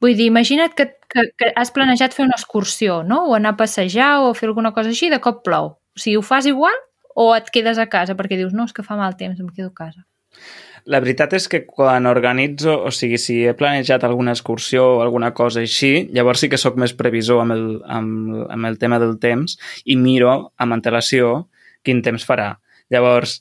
[0.00, 3.24] Vull dir, imagina't que, que, que has planejat fer una excursió, no?
[3.28, 5.66] O anar a passejar o fer alguna cosa així i de cop plou.
[5.96, 6.76] O sigui, ho fas igual
[7.14, 9.68] o et quedes a casa perquè dius, no, és que fa mal temps, em quedo
[9.68, 10.04] a casa.
[10.84, 15.32] La veritat és que quan organitzo, o sigui, si he planejat alguna excursió o alguna
[15.32, 19.16] cosa així, llavors sí que sóc més previsor amb el, amb, amb el tema del
[19.22, 19.56] temps
[19.88, 21.48] i miro amb antelació
[21.84, 22.50] quin temps farà.
[22.92, 23.38] Llavors,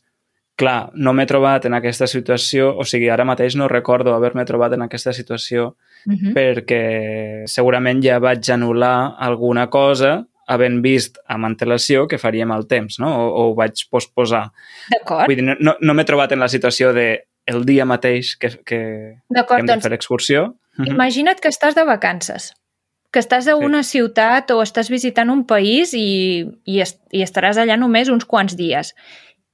[0.56, 4.78] clar, no m'he trobat en aquesta situació, o sigui, ara mateix no recordo haver-me trobat
[4.78, 6.34] en aquesta situació uh -huh.
[6.38, 13.00] perquè segurament ja vaig anul·lar alguna cosa havent vist amb antelació que faríem el temps,
[13.00, 13.12] no?
[13.12, 14.48] O, o ho vaig posposar.
[14.92, 15.28] D'acord.
[15.28, 17.08] Vull dir, no, no m'he trobat en la situació de
[17.46, 18.82] el dia mateix que, que,
[19.20, 20.44] que hem de doncs, fer l'excursió.
[20.78, 20.96] Mhm.
[20.96, 22.54] Imagina't que estàs de vacances,
[23.12, 24.00] que estàs a una sí.
[24.00, 28.56] ciutat o estàs visitant un país i, i, est i estaràs allà només uns quants
[28.58, 28.94] dies.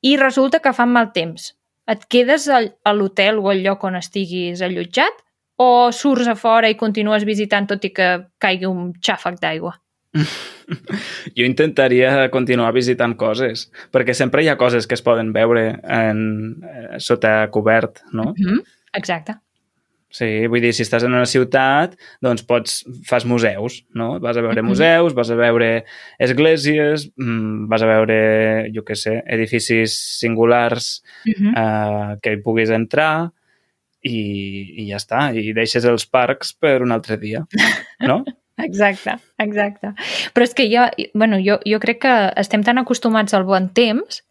[0.02, 1.54] I resulta que fa mal temps.
[1.90, 5.26] Et quedes a l'hotel o al lloc on estiguis allotjat
[5.60, 9.74] o surts a fora i continues visitant tot i que caigui un xàfec d'aigua?
[11.38, 16.20] Jo intentaria continuar visitant coses, perquè sempre hi ha coses que es poden veure en,
[16.64, 18.34] eh, sota cobert, no?
[18.38, 18.66] Mm -hmm.
[18.94, 19.40] Exacte.
[20.10, 21.92] Sí, vull dir, si estàs en una ciutat,
[22.26, 24.20] doncs pots, fas museus, no?
[24.20, 24.70] Vas a veure mm -hmm.
[24.70, 25.86] museus, vas a veure
[26.18, 31.54] esglésies, mm, vas a veure, jo què sé, edificis singulars mm -hmm.
[31.58, 33.32] eh, que hi puguis entrar
[34.02, 35.32] i, i ja està.
[35.36, 37.46] I deixes els parcs per un altre dia,
[38.00, 38.24] no?
[38.64, 39.94] Exacte, exacte.
[40.34, 44.24] Però és que jo, bueno, jo, jo crec que estem tan acostumats al bon temps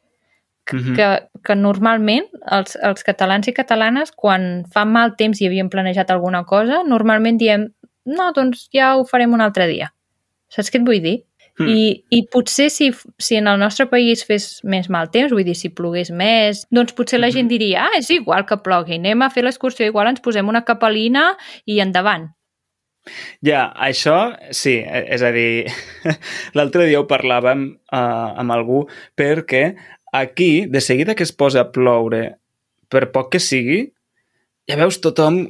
[0.64, 0.96] que, mm -hmm.
[0.96, 6.10] que, que normalment els, els catalans i catalanes, quan fa mal temps i havien planejat
[6.10, 7.68] alguna cosa, normalment diem
[8.04, 9.92] no, doncs ja ho farem un altre dia.
[10.48, 11.24] Saps què et vull dir?
[11.58, 11.68] Mm.
[11.68, 15.56] I, I potser si, si en el nostre país fes més mal temps, vull dir,
[15.58, 17.34] si plogués més, doncs potser la mm -hmm.
[17.34, 20.64] gent diria, ah, és igual que plogui, anem a fer l'excursió, igual ens posem una
[20.64, 22.30] capelina i endavant.
[23.44, 24.16] Ja, això
[24.50, 25.68] sí, e, és a dir,
[26.58, 28.84] l'altre dia ho parlàvem uh, amb algú
[29.18, 29.72] perquè
[30.12, 32.38] aquí, de seguida que es posa a ploure,
[32.88, 33.84] per poc que sigui,
[34.68, 35.46] ja veus tothom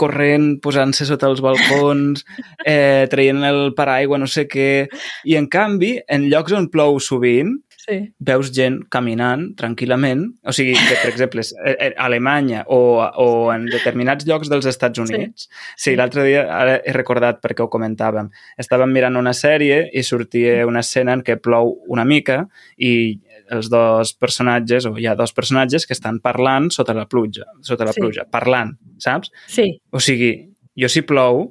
[0.00, 2.24] corrent, posant-se sota els balcons,
[2.64, 4.86] eh, traient el paraigua, no sé què,
[5.28, 7.52] i en canvi, en llocs on plou sovint,
[7.84, 7.98] Sí.
[8.24, 14.24] veus gent caminant tranquil·lament, o sigui, que, per exemple, a Alemanya o, o en determinats
[14.24, 15.48] llocs dels Estats Units.
[15.76, 20.02] Sí, sí l'altre dia, ara he recordat perquè ho comentàvem, estàvem mirant una sèrie i
[20.02, 22.46] sortia una escena en què plou una mica
[22.78, 23.20] i
[23.52, 27.84] els dos personatges, o hi ha dos personatges que estan parlant sota la pluja, sota
[27.84, 28.00] la Sí.
[28.00, 29.28] pluja, parlant, saps?
[29.46, 29.68] Sí.
[29.92, 30.32] O sigui,
[30.80, 31.50] jo si plou,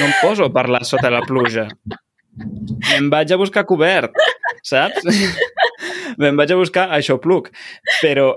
[0.00, 1.68] no em poso a parlar sota la pluja.
[2.34, 4.10] Me'n vaig a buscar cobert,
[4.62, 5.04] saps?
[6.20, 7.50] Me'n vaig a buscar aixopluc.
[8.00, 8.30] Però,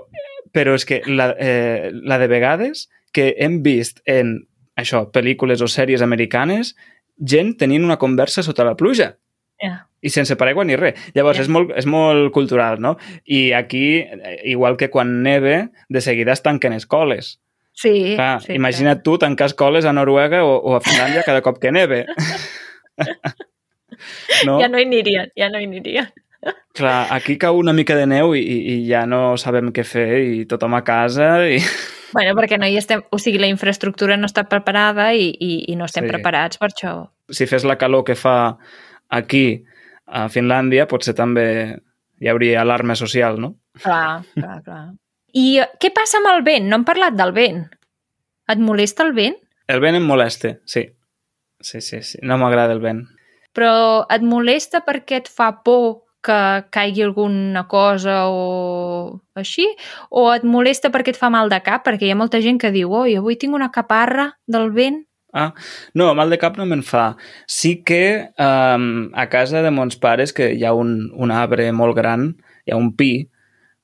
[0.52, 4.36] però és que la, eh, la de vegades que hem vist en
[4.76, 6.74] això, pel·lícules o sèries americanes,
[7.16, 9.14] gent tenint una conversa sota la pluja
[9.62, 9.86] Ja.
[10.04, 10.98] i sense paraigua ni res.
[11.14, 11.44] Llavors, Ja.
[11.46, 12.98] és, molt, és molt cultural, no?
[13.24, 17.40] I aquí, eh, igual que quan neve, de seguida es tanquen escoles.
[17.72, 21.58] Sí, Clar, sí, imagina't tu tancar escoles a Noruega o, o a Finlàndia cada cop
[21.60, 22.04] que neve.
[24.46, 24.58] no?
[24.62, 26.08] Ja no hi anirien, ja no hi anirien.
[26.78, 30.44] Clar, aquí cau una mica de neu i, i ja no sabem què fer i
[30.50, 31.60] tothom a casa i...
[32.16, 33.00] Bueno, perquè no hi estem...
[33.12, 36.12] O sigui, la infraestructura no està preparada i, i, i no estem Sí.
[36.14, 36.92] preparats per això.
[37.34, 38.56] Si fes la calor que fa
[39.12, 39.64] aquí
[40.06, 41.44] a Finlàndia, potser també
[42.22, 43.56] hi hauria alarma social, no?
[43.82, 44.84] Clar, clar, clar.
[45.36, 46.70] I eh, què passa amb el vent?
[46.70, 47.66] No hem parlat del vent.
[48.54, 49.36] Et molesta el vent?
[49.68, 50.86] El vent em molesta, sí.
[51.60, 52.22] Sí, sí, sí.
[52.22, 53.02] No m'agrada el vent.
[53.56, 56.38] Però et molesta perquè et fa por que
[56.74, 59.66] caigui alguna cosa o així?
[60.10, 61.84] O et molesta perquè et fa mal de cap?
[61.86, 65.04] Perquè hi ha molta gent que diu oi, avui tinc una caparra del vent.
[65.36, 65.52] Ah,
[65.94, 67.10] no, mal de cap no me'n fa.
[67.46, 71.96] Sí que um, a casa de mons pares, que hi ha un, un arbre molt
[71.98, 72.30] gran,
[72.64, 73.10] hi ha un pi,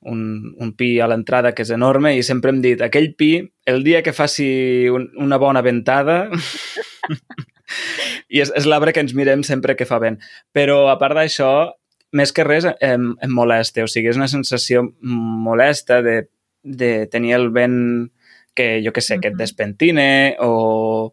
[0.09, 0.23] un,
[0.59, 3.35] un pi a l'entrada que és enorme, i sempre hem dit, aquell pi,
[3.69, 4.49] el dia que faci
[4.91, 6.25] un, una bona ventada...
[8.29, 10.19] I és, és l'arbre que ens mirem sempre que fa vent.
[10.53, 11.73] Però, a part d'això,
[12.13, 13.85] més que res em, em molesta.
[13.85, 16.29] O sigui, és una sensació molesta de,
[16.63, 18.11] de tenir el vent
[18.55, 21.13] que, jo que sé, que et despentine o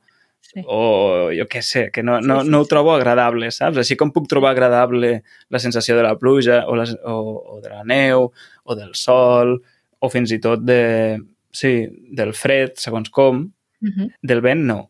[0.50, 0.64] Sí.
[0.66, 2.70] o jo què sé, que no, Sí, no, sí, no ho sí.
[2.72, 3.78] trobo agradable, saps?
[3.78, 5.22] Així com puc trobar agradable
[5.54, 7.14] la sensació de la pluja o, la, o,
[7.54, 8.32] o de la neu
[8.64, 9.60] o del sol
[10.00, 11.20] o fins i tot de,
[11.54, 11.86] sí,
[12.18, 13.44] del fred, segons com,
[13.82, 14.10] Uh -huh.
[14.24, 14.90] del vent no.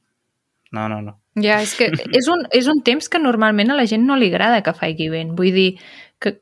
[0.72, 1.19] No, no, no.
[1.36, 4.32] Ja, és que és un, és un temps que normalment a la gent no li
[4.34, 5.36] agrada que faci vent.
[5.38, 5.70] Vull dir
[6.20, 6.40] que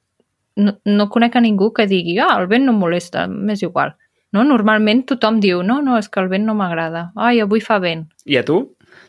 [0.56, 3.96] no, no conec a ningú que digui ah, el vent no em molesta, m'és igual.
[4.34, 4.44] No?
[4.48, 7.12] Normalment tothom diu no, no, és que el vent no m'agrada.
[7.16, 8.08] Ai, avui fa vent.
[8.26, 8.62] I a tu?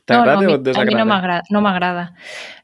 [0.09, 0.99] No, no, T'agrada a mi, o et a mi desagrada?
[0.99, 1.43] no m'agrada.
[1.51, 2.05] No m'agrada.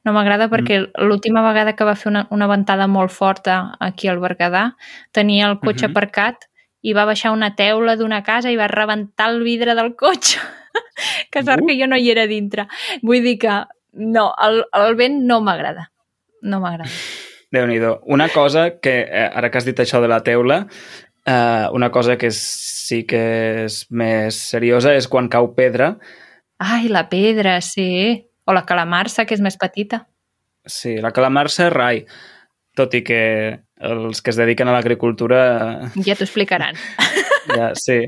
[0.05, 1.07] No m'agrada perquè mm.
[1.09, 4.75] l'última vegada que va fer una, una ventada molt forta aquí al Berguedà
[5.13, 5.93] tenia el cotxe Mhm.
[5.93, 6.49] aparcat
[6.83, 10.39] i va baixar una teula d'una casa i va rebentar el vidre del cotxe.
[11.31, 11.67] Que sort Uh.
[11.67, 12.67] que jo no hi era dintre.
[13.03, 13.63] Vull dir que
[13.95, 15.91] no, el, el vent no m'agrada.
[16.43, 16.91] No m'agrada.
[17.55, 20.67] déu nhi Una cosa que, eh, ara que has dit això de la teula,
[21.25, 25.99] eh, una cosa que sí que és més seriosa és quan cau pedra.
[26.59, 28.27] Ai, la pedra, sí.
[28.45, 30.09] O la calamarsa, que és més petita.
[30.67, 32.05] Sí, la calamarsa, rai.
[32.75, 36.77] Tot i que els que es dediquen a l'agricultura Ja t'ho explicaran.
[37.59, 38.05] ja, sí.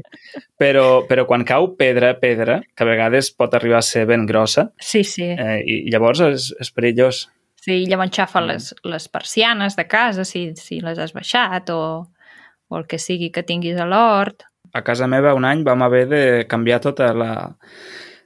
[0.59, 4.71] Però, però quan cau pedra, pedra, que a vegades pot arribar a ser ben grossa,
[4.81, 5.25] Sí, sí.
[5.27, 7.27] eh, i llavors és, és perillós.
[7.61, 8.47] Sí, llavors xafa Mm.
[8.53, 12.07] les, les persianes de casa si, si les has baixat o,
[12.69, 14.45] o el que sigui que tinguis a l'hort.
[14.73, 17.57] A casa meva un any vam haver de canviar tota la,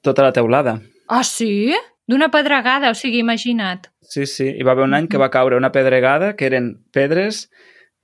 [0.03, 0.81] tota la teulada.
[1.09, 1.73] Ah, sí?
[2.11, 3.87] D'una pedregada, o sigui, imagina't.
[4.03, 5.23] Sí, sí, hi va haver un any que Mhm.
[5.23, 7.45] va caure una pedregada que eren pedres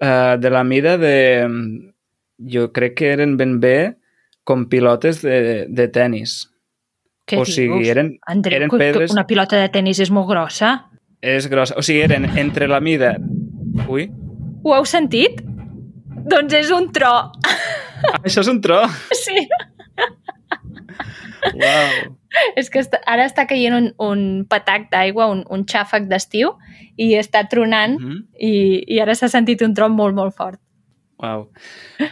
[0.00, 1.14] eh, de la mida de...
[2.52, 3.96] Jo crec que eren ben bé
[4.44, 6.44] com pilotes de, de tennis.
[7.26, 7.54] Què o dius?
[7.56, 9.10] sigui, eren, Andreu, eren pedres...
[9.10, 10.74] una pilota de tennis és molt grossa.
[11.24, 11.74] És grossa.
[11.80, 13.16] O sigui, eren entre la mida...
[13.88, 14.06] Ui,
[14.62, 15.40] Ho heu sentit?
[16.26, 17.10] Doncs és un tro.
[18.12, 18.82] ah, això és un tro!
[19.14, 19.42] Sí.
[21.54, 22.16] Uau!
[22.60, 26.54] És que està, ara està caient un, un patac d'aigua, un, un xàfec d'estiu,
[26.96, 28.22] i està tronant, Mm -hmm.
[28.38, 30.60] i, i ara s'ha sentit un tron molt, molt fort.
[31.22, 31.48] Uau.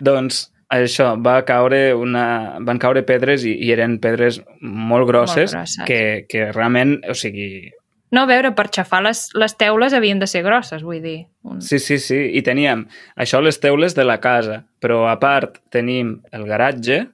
[0.01, 2.59] doncs això, va caure una...
[2.61, 5.85] van caure pedres i, i eren pedres molt grosses, Molt grosses.
[5.87, 7.71] que, que realment, o sigui,
[8.15, 11.27] No, a veure, per xafar les, les teules havien de ser grosses, vull dir.
[11.43, 11.61] Un...
[11.61, 12.31] Sí, sí, sí.
[12.39, 12.87] I teníem
[13.19, 17.09] això les teules de la casa, però a part tenim el garatge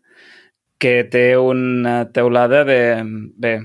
[0.81, 2.81] que té una teulada de...
[3.37, 3.59] bé,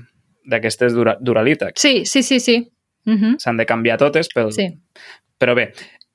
[0.46, 1.80] d'aquestes dura, duralítex.
[1.82, 2.56] Sí, sí, sí, sí.
[3.06, 3.34] Uh -huh.
[3.38, 4.68] S'han de canviar totes, però, Sí.
[5.40, 5.72] però bé,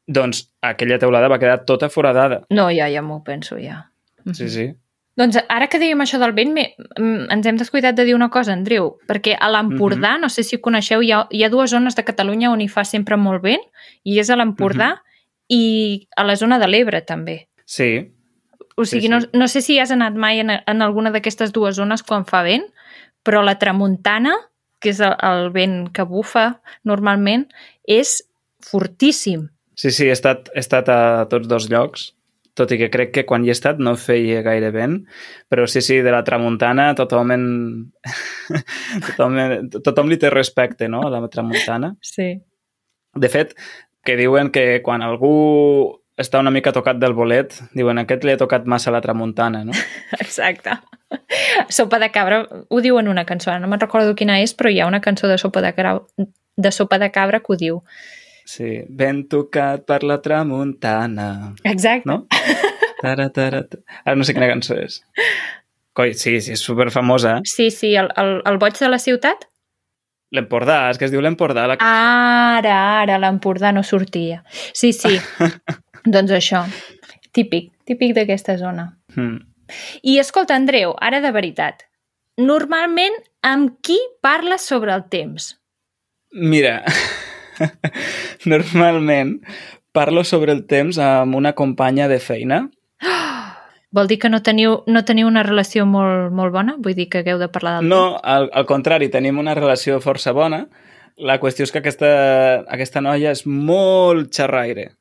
[0.07, 2.45] doncs aquella teulada va quedar tota foradada.
[2.49, 3.91] No, ja, ja m'ho penso, ja.
[4.25, 4.33] Uh -huh.
[4.33, 4.73] Sí, sí.
[5.17, 8.29] Doncs ara que dèiem això del vent, me, mm, ens hem descuidat de dir una
[8.29, 11.95] cosa, Andreu, perquè a l'Empordà, no sé si coneixeu, hi ha, hi ha dues zones
[11.95, 13.61] de Catalunya on hi fa sempre molt vent,
[14.03, 15.01] i és a l'Empordà
[15.49, 17.49] i a la zona de l'Ebre també.
[17.65, 18.09] Sí,
[18.81, 19.13] O Sí, sigui, sí.
[19.13, 22.41] No, no sé si has anat mai en, en alguna d'aquestes dues zones quan fa
[22.47, 22.65] vent,
[23.23, 24.33] però la tramuntana,
[24.81, 26.47] que és el, el vent que bufa
[26.89, 27.45] normalment,
[27.85, 28.17] és
[28.65, 29.47] fortíssim.
[29.75, 32.11] sí, sí, he estat, he estat a tots dos llocs,
[32.57, 34.97] tot i que crec que quan hi he estat no feia gaire vent,
[35.49, 37.45] però sí, sí, de la tramuntana tothom, en...
[39.07, 39.37] tothom,
[39.81, 41.93] tothom li té respecte, no?, a la tramuntana.
[42.01, 42.33] Sí.
[43.15, 43.55] De fet,
[44.05, 48.39] que diuen que quan algú està una mica tocat del bolet, diuen aquest li ha
[48.39, 49.75] tocat massa la tramuntana, no?
[50.19, 50.77] Exacte.
[51.69, 54.79] Sopa de cabra, ho diu en una cançó, no me'n recordo quina és, però hi
[54.81, 55.99] ha una cançó de sopa de, cabra,
[56.57, 57.81] de sopa de cabra que ho diu.
[58.47, 62.09] Sí, ben tocat per la tramuntana, Exacte.
[62.09, 62.25] no?
[63.01, 63.83] Tara, tara, tara.
[64.03, 64.99] Ara no sé quina cançó és.
[65.97, 67.39] Coi, sí, sí, és superfamosa.
[67.49, 69.47] Sí, sí, el, el, el boig de la ciutat?
[70.31, 71.65] L'Empordà, és que es diu l'Empordà.
[71.67, 71.75] La...
[71.83, 74.43] Ara, ara, l'Empordà no sortia.
[74.71, 75.17] Sí, sí.
[76.05, 76.65] doncs això.
[77.31, 78.91] Típic, típic d'aquesta zona.
[79.15, 79.39] Mm.
[80.03, 81.85] I escolta, Andreu, ara de veritat.
[82.41, 85.55] Normalment, amb qui parles sobre el temps?
[86.31, 86.81] Mira,
[88.45, 89.39] normalment
[89.91, 92.63] parlo sobre el temps amb una companya de feina.
[93.91, 96.77] Vol dir que no teniu, no teniu una relació molt, molt bona?
[96.79, 100.31] Vull dir que hagueu de parlar del No, al, al contrari, tenim una relació força
[100.31, 100.65] bona.
[101.19, 102.11] La qüestió és que aquesta,
[102.71, 104.93] aquesta noia és molt xerraire.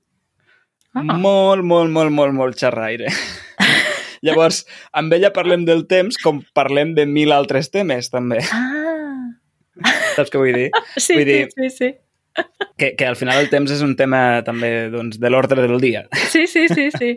[0.95, 1.03] Ah.
[1.07, 3.07] Molt, molt, molt, molt, molt xerraire.
[4.27, 8.41] Llavors, amb ella parlem del temps com parlem de mil altres temes, també.
[8.53, 9.31] Ah,
[10.17, 10.71] Saps què vull dir?
[10.99, 11.93] sí, Vull dir- sí, sí, sí.
[12.79, 16.05] Que, que al final el temps és un tema també doncs, de l'ordre del dia.
[16.31, 17.15] Sí, sí, sí, sí.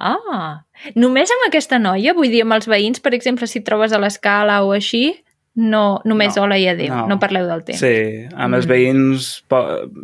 [0.00, 0.62] Ah,
[0.96, 2.12] només amb aquesta noia?
[2.16, 5.18] Vull dir, amb els veïns, per exemple, si trobes a l'escala o així,
[5.60, 7.14] no, només No, hola i adéu, no, no.
[7.14, 7.80] no parleu del temps.
[7.82, 8.70] Sí, amb els Mm.
[8.70, 9.60] veïns, po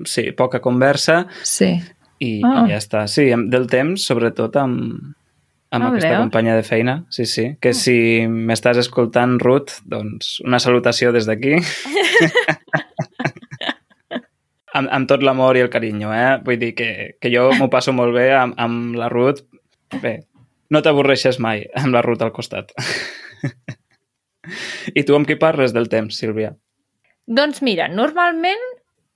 [0.08, 1.70] sí, poca conversa sí.
[2.18, 2.64] I, Ah.
[2.66, 3.06] i ja està.
[3.08, 5.14] Sí, del temps, sobretot amb,
[5.70, 6.20] amb Ah, aquesta veus?
[6.20, 7.04] companya de feina.
[7.10, 7.56] Sí, sí.
[7.60, 11.56] Que si m'estàs escoltant, Ruth, doncs una salutació des d'aquí.
[14.76, 16.36] amb, amb tot l'amor i el carinyo, eh?
[16.44, 19.42] Vull dir que, que jo m'ho passo molt bé amb, amb la Ruth.
[20.02, 20.18] Bé,
[20.70, 22.72] no t'avorreixes mai amb la Ruth al costat.
[24.94, 26.52] I tu amb qui parles del temps, Sílvia?
[27.26, 28.62] Doncs mira, normalment,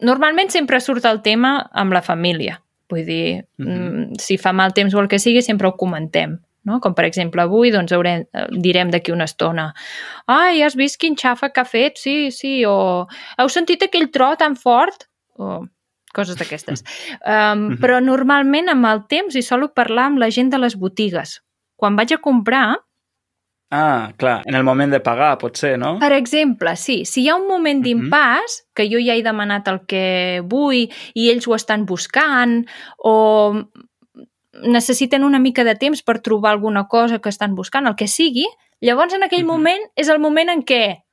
[0.02, 2.56] normalment sempre surt el tema amb la família.
[2.90, 3.66] Vull dir, mm.
[3.66, 4.20] -hmm.
[4.20, 6.38] si fa mal temps o el que sigui, sempre ho comentem.
[6.62, 6.78] No?
[6.80, 9.72] Com per exemple avui, doncs haurem, eh, direm d'aquí una estona
[10.26, 11.96] ai, has vist quin xafa que ha fet?
[11.96, 13.06] Sí, sí, o
[13.38, 15.08] heu sentit aquell tro tan fort?
[15.38, 15.66] O
[16.14, 16.84] coses d'aquestes.
[17.30, 21.40] Um, però normalment amb el temps hi solo parlar amb la gent de les botigues.
[21.76, 22.78] Quan vaig a comprar,
[23.72, 25.92] Ah, clar, en el moment de pagar, potser, no?
[26.00, 27.84] Per exemple, sí, si hi ha un moment Mhm.
[27.86, 32.66] d'impàs, que jo ja he demanat el que vull i ells ho estan buscant,
[32.98, 33.62] o
[34.64, 38.46] necessiten una mica de temps per trobar alguna cosa que estan buscant, el que sigui,
[38.80, 39.46] llavors en aquell Mhm.
[39.46, 41.04] moment és el moment en què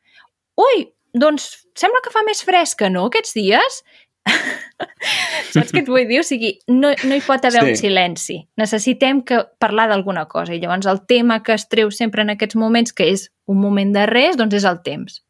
[0.57, 3.83] ui, doncs sembla que fa més fresca, no, aquests dies?
[5.53, 6.19] Saps què et vull dir?
[6.21, 7.69] O sigui, no, no hi pot haver Sí.
[7.71, 8.37] un silenci.
[8.59, 10.53] Necessitem que parlar d'alguna cosa.
[10.53, 13.93] I llavors el tema que es treu sempre en aquests moments, que és un moment
[13.95, 15.21] de res, doncs és el temps.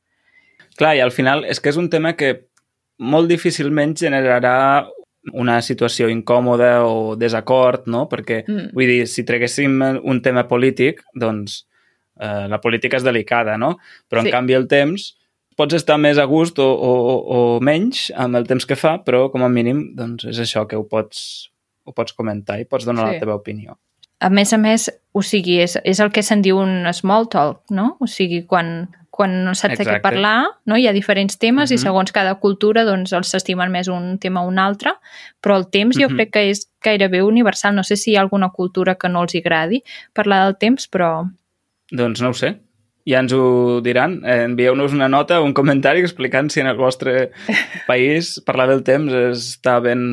[0.78, 2.48] Clar, i al final és que és un tema que
[3.00, 4.88] molt difícilment generarà
[5.34, 8.08] una situació incòmoda o desacord, no?
[8.10, 8.70] Perquè, Mm.
[8.74, 11.66] vull dir, si treguéssim un tema polític, doncs
[12.20, 13.78] eh, la política és delicada, no?
[14.10, 14.28] Però, Sí.
[14.30, 15.17] en canvi, el temps
[15.58, 16.94] pots estar més a gust o, o,
[17.38, 20.78] o menys amb el temps que fa, però, com a mínim, doncs és això que
[20.78, 21.50] ho pots,
[21.88, 23.14] ho pots comentar i pots donar Sí.
[23.18, 23.78] la teva opinió.
[24.20, 27.60] A més a més, o sigui, és, és el que se'n diu un small talk,
[27.70, 27.98] no?
[28.02, 30.02] O sigui, quan, quan no saps de què Exacte.
[30.08, 30.78] parlar, no?
[30.78, 31.82] hi ha diferents temes i Mhm.
[31.84, 34.94] segons cada cultura doncs els s'estimen més un tema o un altre,
[35.42, 36.16] però el temps jo Mhm.
[36.16, 37.76] crec que és gairebé universal.
[37.76, 41.30] No sé si hi ha alguna cultura que no els agradi parlar del temps, però
[41.92, 42.60] Doncs no ho sé.
[43.08, 44.20] Ja ens ho diran.
[44.28, 47.32] Eh, Envieu-nos una nota o un comentari explicant si en el vostre
[47.88, 50.04] país parlar del temps està ben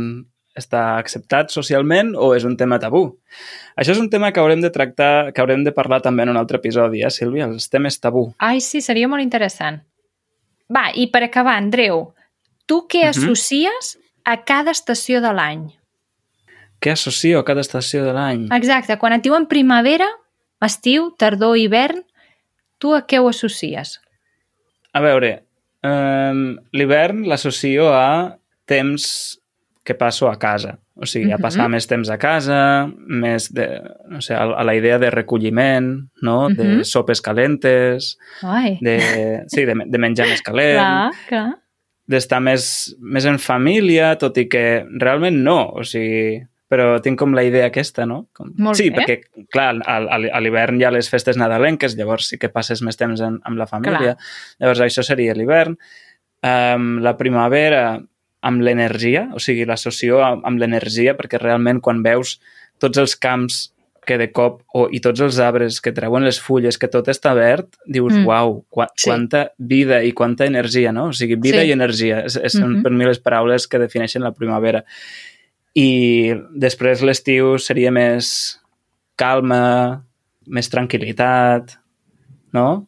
[0.54, 3.16] està acceptat socialment o és un tema tabú.
[3.74, 6.36] Això és un tema que haurem de tractar, que haurem de parlar també en un
[6.38, 7.48] altre episodi, eh, Sílvia?
[7.50, 8.28] Els temes tabú.
[8.38, 9.80] Ai, sí, seria molt interessant.
[10.70, 12.12] Va, i per acabar, Andreu,
[12.70, 13.10] tu què Mhm.
[13.10, 15.72] associes a cada estació de l'any?
[16.80, 18.46] Què associo a cada estació de l'any?
[18.54, 20.06] Exacte, quan et diuen primavera,
[20.62, 22.04] estiu, tardor, hivern,
[22.84, 23.96] tu a què ho associes?
[24.92, 25.38] A veure,
[25.82, 26.44] um,
[26.76, 28.36] l'hivern l'associo a
[28.68, 29.08] temps
[29.84, 30.78] que passo a casa.
[30.94, 31.72] O sigui, a passar Mhm.
[31.74, 32.58] més temps a casa,
[33.08, 33.64] més de,
[34.08, 35.88] no sé, a, a la idea de recolliment,
[36.22, 36.48] no?
[36.48, 36.84] De Mhm.
[36.86, 38.12] sopes calentes,
[38.42, 41.48] Ai, de, sí, de, de menjar més calent, clar, clar.
[42.06, 45.70] d'estar més, més en família, tot i que realment no.
[45.74, 46.44] O sigui,
[46.74, 48.24] però tinc com la idea aquesta, no?
[48.34, 48.50] Com...
[48.58, 49.04] Molt sí, bé.
[49.04, 52.82] perquè, clar, a, a, a l'hivern hi ha les festes nadalenques, llavors sí que passes
[52.82, 54.16] més temps en, amb la família.
[54.16, 54.32] Clar.
[54.64, 55.78] Llavors això seria l'hivern.
[56.42, 57.84] Um, la primavera
[58.44, 62.34] amb l'energia, o sigui, l'associo amb, amb l'energia, perquè realment quan veus
[62.82, 63.70] tots els camps
[64.04, 67.32] que de cop, o, i tots els arbres que treuen les fulles, que tot està
[67.38, 68.18] verd, dius, Mm.
[68.20, 68.26] mm.
[68.28, 69.08] uau, qua, Sí.
[69.08, 71.06] quanta vida i quanta energia, no?
[71.08, 71.68] O sigui, vida Sí.
[71.70, 72.82] i energia, és, és, són Mhm.
[72.82, 74.84] per mi les paraules que defineixen la primavera.
[75.74, 78.28] I després l'estiu seria més
[79.18, 80.04] calma,
[80.46, 81.74] més tranquil·litat,
[82.54, 82.86] no?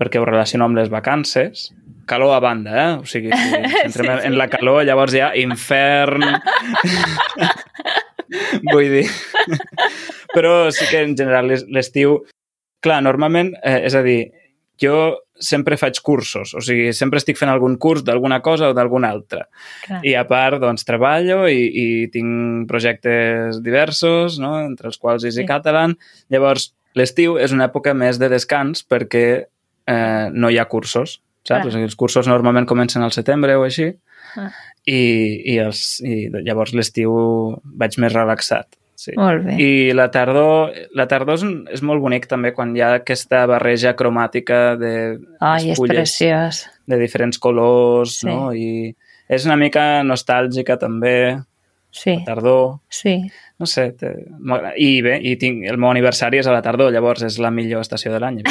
[0.00, 1.68] Perquè ho relaciono amb les vacances.
[2.08, 2.88] Calor a banda, eh?
[3.00, 4.28] O sigui, si ens centrem Sí, sí.
[4.30, 6.24] en la calor, llavors hi ha infern...
[8.72, 9.04] Vull dir...
[10.34, 12.18] Però sí que en general l'es- l'estiu...
[12.84, 14.26] Clar, normalment, eh, és a dir,
[14.82, 19.10] jo sempre faig cursos, o sigui, sempre estic fent algun curs d'alguna cosa o d'alguna
[19.10, 19.48] altra.
[19.84, 20.00] Clar.
[20.06, 24.54] I a part, doncs, treballo i, i tinc projectes diversos, no?
[24.62, 25.46] entre els quals Easy Sí.
[25.48, 25.96] Catalan.
[26.30, 29.26] Llavors, l'estiu és una època més de descans perquè
[29.86, 31.58] eh, no hi ha cursos, Clar.
[31.60, 31.66] saps?
[31.66, 33.90] O sigui, els cursos normalment comencen al setembre o així
[34.36, 34.48] Ah.
[34.86, 37.12] i, i, els, i llavors l'estiu
[37.62, 38.66] vaig més relaxat.
[38.96, 39.12] Sí.
[39.18, 39.54] Molt bé.
[39.58, 41.42] I la tardor, la tardor és,
[41.74, 44.92] és molt bonic també quan hi ha aquesta barreja cromàtica de
[45.40, 46.60] Ai, és preciós.
[46.86, 48.26] de diferents colors, Sí.
[48.30, 48.52] no?
[48.54, 48.94] I
[49.28, 51.40] és una mica nostàlgica també,
[51.94, 53.20] Sí, la tardor, sí.
[53.58, 54.08] no sé, te...
[54.82, 57.80] i bé, i tinc, el meu aniversari és a la tardor, llavors és la millor
[57.86, 58.42] estació de l'any.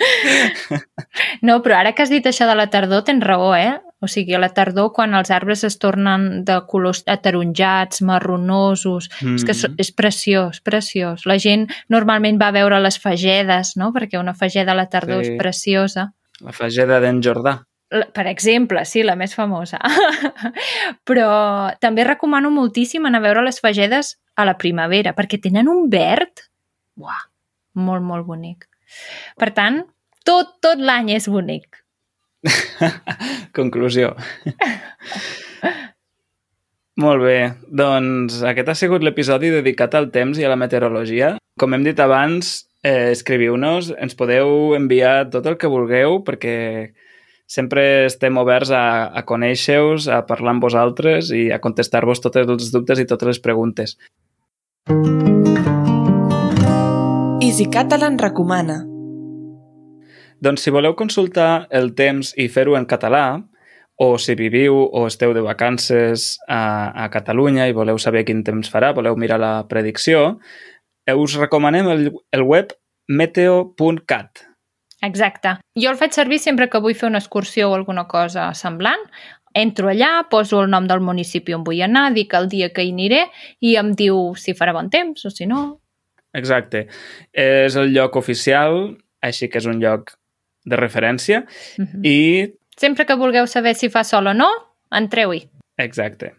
[1.42, 3.80] No, però ara que has dit això de la tardor, tens raó, eh?
[4.00, 9.10] O sigui, a la tardor, quan els arbres es tornen de colors ataronjats, marronosos...
[9.20, 9.34] Mm.
[9.36, 9.74] És que és, Mhm.
[9.78, 11.26] és preciós, preciós.
[11.26, 13.92] La gent normalment va a veure les fagedes, no?
[13.92, 15.32] Perquè una fageda a la tardor Sí.
[15.32, 16.12] és preciosa.
[16.40, 17.64] La fageda d'en Jordà.
[18.14, 19.78] Per exemple, sí, la més famosa.
[21.04, 25.88] Però també recomano moltíssim anar a veure les fagedes a la primavera, perquè tenen un
[25.90, 26.46] verd
[26.96, 27.20] uah,
[27.74, 28.66] molt, molt bonic.
[29.36, 29.82] Per tant,
[30.26, 31.80] tot, tot l'any és bonic.
[33.58, 34.14] Conclusió.
[37.00, 37.38] Molt bé,
[37.72, 41.36] doncs aquest ha sigut l'episodi dedicat al temps i a la meteorologia.
[41.60, 42.50] Com hem dit abans,
[42.84, 46.56] eh, escriviu-nos, ens podeu enviar tot el que vulgueu perquè
[47.50, 52.70] sempre estem oberts a, a conèixer-vos, a parlar amb vosaltres i a contestar-vos tots els
[52.74, 53.96] dubtes i totes les preguntes.
[57.40, 58.89] Easy Catalan recomana.
[60.40, 63.42] Doncs si voleu consultar el temps i fer-ho en català,
[64.00, 68.70] o si viviu o esteu de vacances a, a Catalunya i voleu saber quin temps
[68.72, 70.38] farà, voleu mirar la predicció,
[71.10, 72.72] us recomanem el, el web
[73.10, 74.46] meteo.cat.
[75.04, 75.58] Exacte.
[75.76, 79.04] Jo el faig servir sempre que vull fer una excursió o alguna cosa semblant.
[79.52, 82.92] Entro allà, poso el nom del municipi on vull anar, dic el dia que hi
[82.94, 83.24] aniré
[83.60, 85.80] i em diu si farà bon temps o si no.
[86.32, 86.86] Exacte.
[87.34, 90.14] És el lloc oficial, així que és un lloc
[90.64, 91.44] de referència
[91.78, 92.06] Mm -hmm.
[92.06, 92.54] i...
[92.76, 94.48] Sempre que vulgueu saber si fa sol o no,
[94.90, 95.48] entreu-hi.
[95.76, 96.34] Exacte.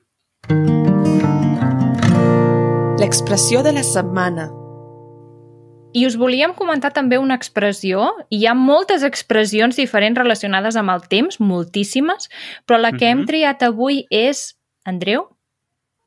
[2.99, 4.49] L'expressió de la setmana.
[5.93, 8.05] I us volíem comentar també una expressió.
[8.31, 12.29] Hi ha moltes expressions diferents relacionades amb el temps, moltíssimes,
[12.65, 13.27] però la que hem Mhm.
[13.27, 14.57] triat avui és...
[14.85, 15.27] Andreu?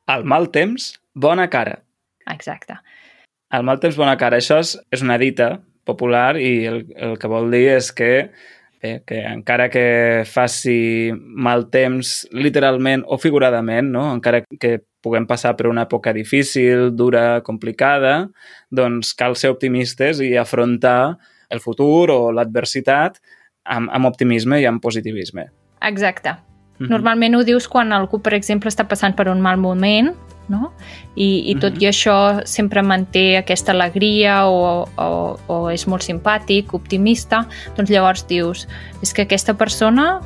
[0.07, 1.83] Al mal temps, bona cara.
[2.27, 2.75] Exacte.
[3.51, 4.37] El mal temps, bona cara.
[4.37, 8.11] Això és, és una dita popular i el, el que vol dir és que,
[8.81, 9.85] bé, que encara que
[10.29, 14.09] faci mal temps literalment o figuradament, no?
[14.13, 18.31] encara que puguem passar per una època difícil, dura, complicada,
[18.73, 21.15] doncs cal ser optimistes i afrontar
[21.53, 23.21] el futur o l'adversitat
[23.65, 25.45] amb, amb optimisme i amb positivisme.
[25.85, 26.33] Exacte.
[26.79, 26.89] Mhm.
[26.91, 30.11] Normalment ho dius quan algú, per exemple, està passant per un mal moment,
[30.49, 30.73] no?
[31.15, 31.81] I, i tot Mhm.
[31.81, 38.25] i això sempre manté aquesta alegria o, o, o és molt simpàtic, optimista, doncs llavors
[38.27, 38.67] dius,
[39.01, 40.21] és que aquesta persona,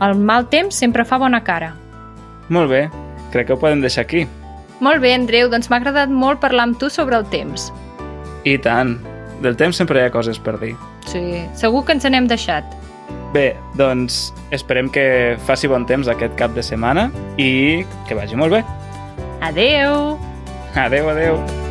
[0.00, 1.74] al mal temps, sempre fa bona cara.
[2.48, 2.88] Molt bé,
[3.32, 4.26] crec que ho podem deixar aquí.
[4.80, 7.70] Molt bé, Andreu, doncs m'ha agradat molt parlar amb tu sobre el temps.
[8.44, 8.98] I tant,
[9.42, 10.74] del temps sempre hi ha coses per dir.
[11.06, 12.64] Sí, segur que ens n'hem deixat.
[13.34, 18.52] Bé, doncs esperem que faci bon temps aquest cap de setmana i que vagi molt
[18.56, 18.64] bé.
[19.40, 20.18] Adeu!
[20.74, 21.69] Adeu, adeu.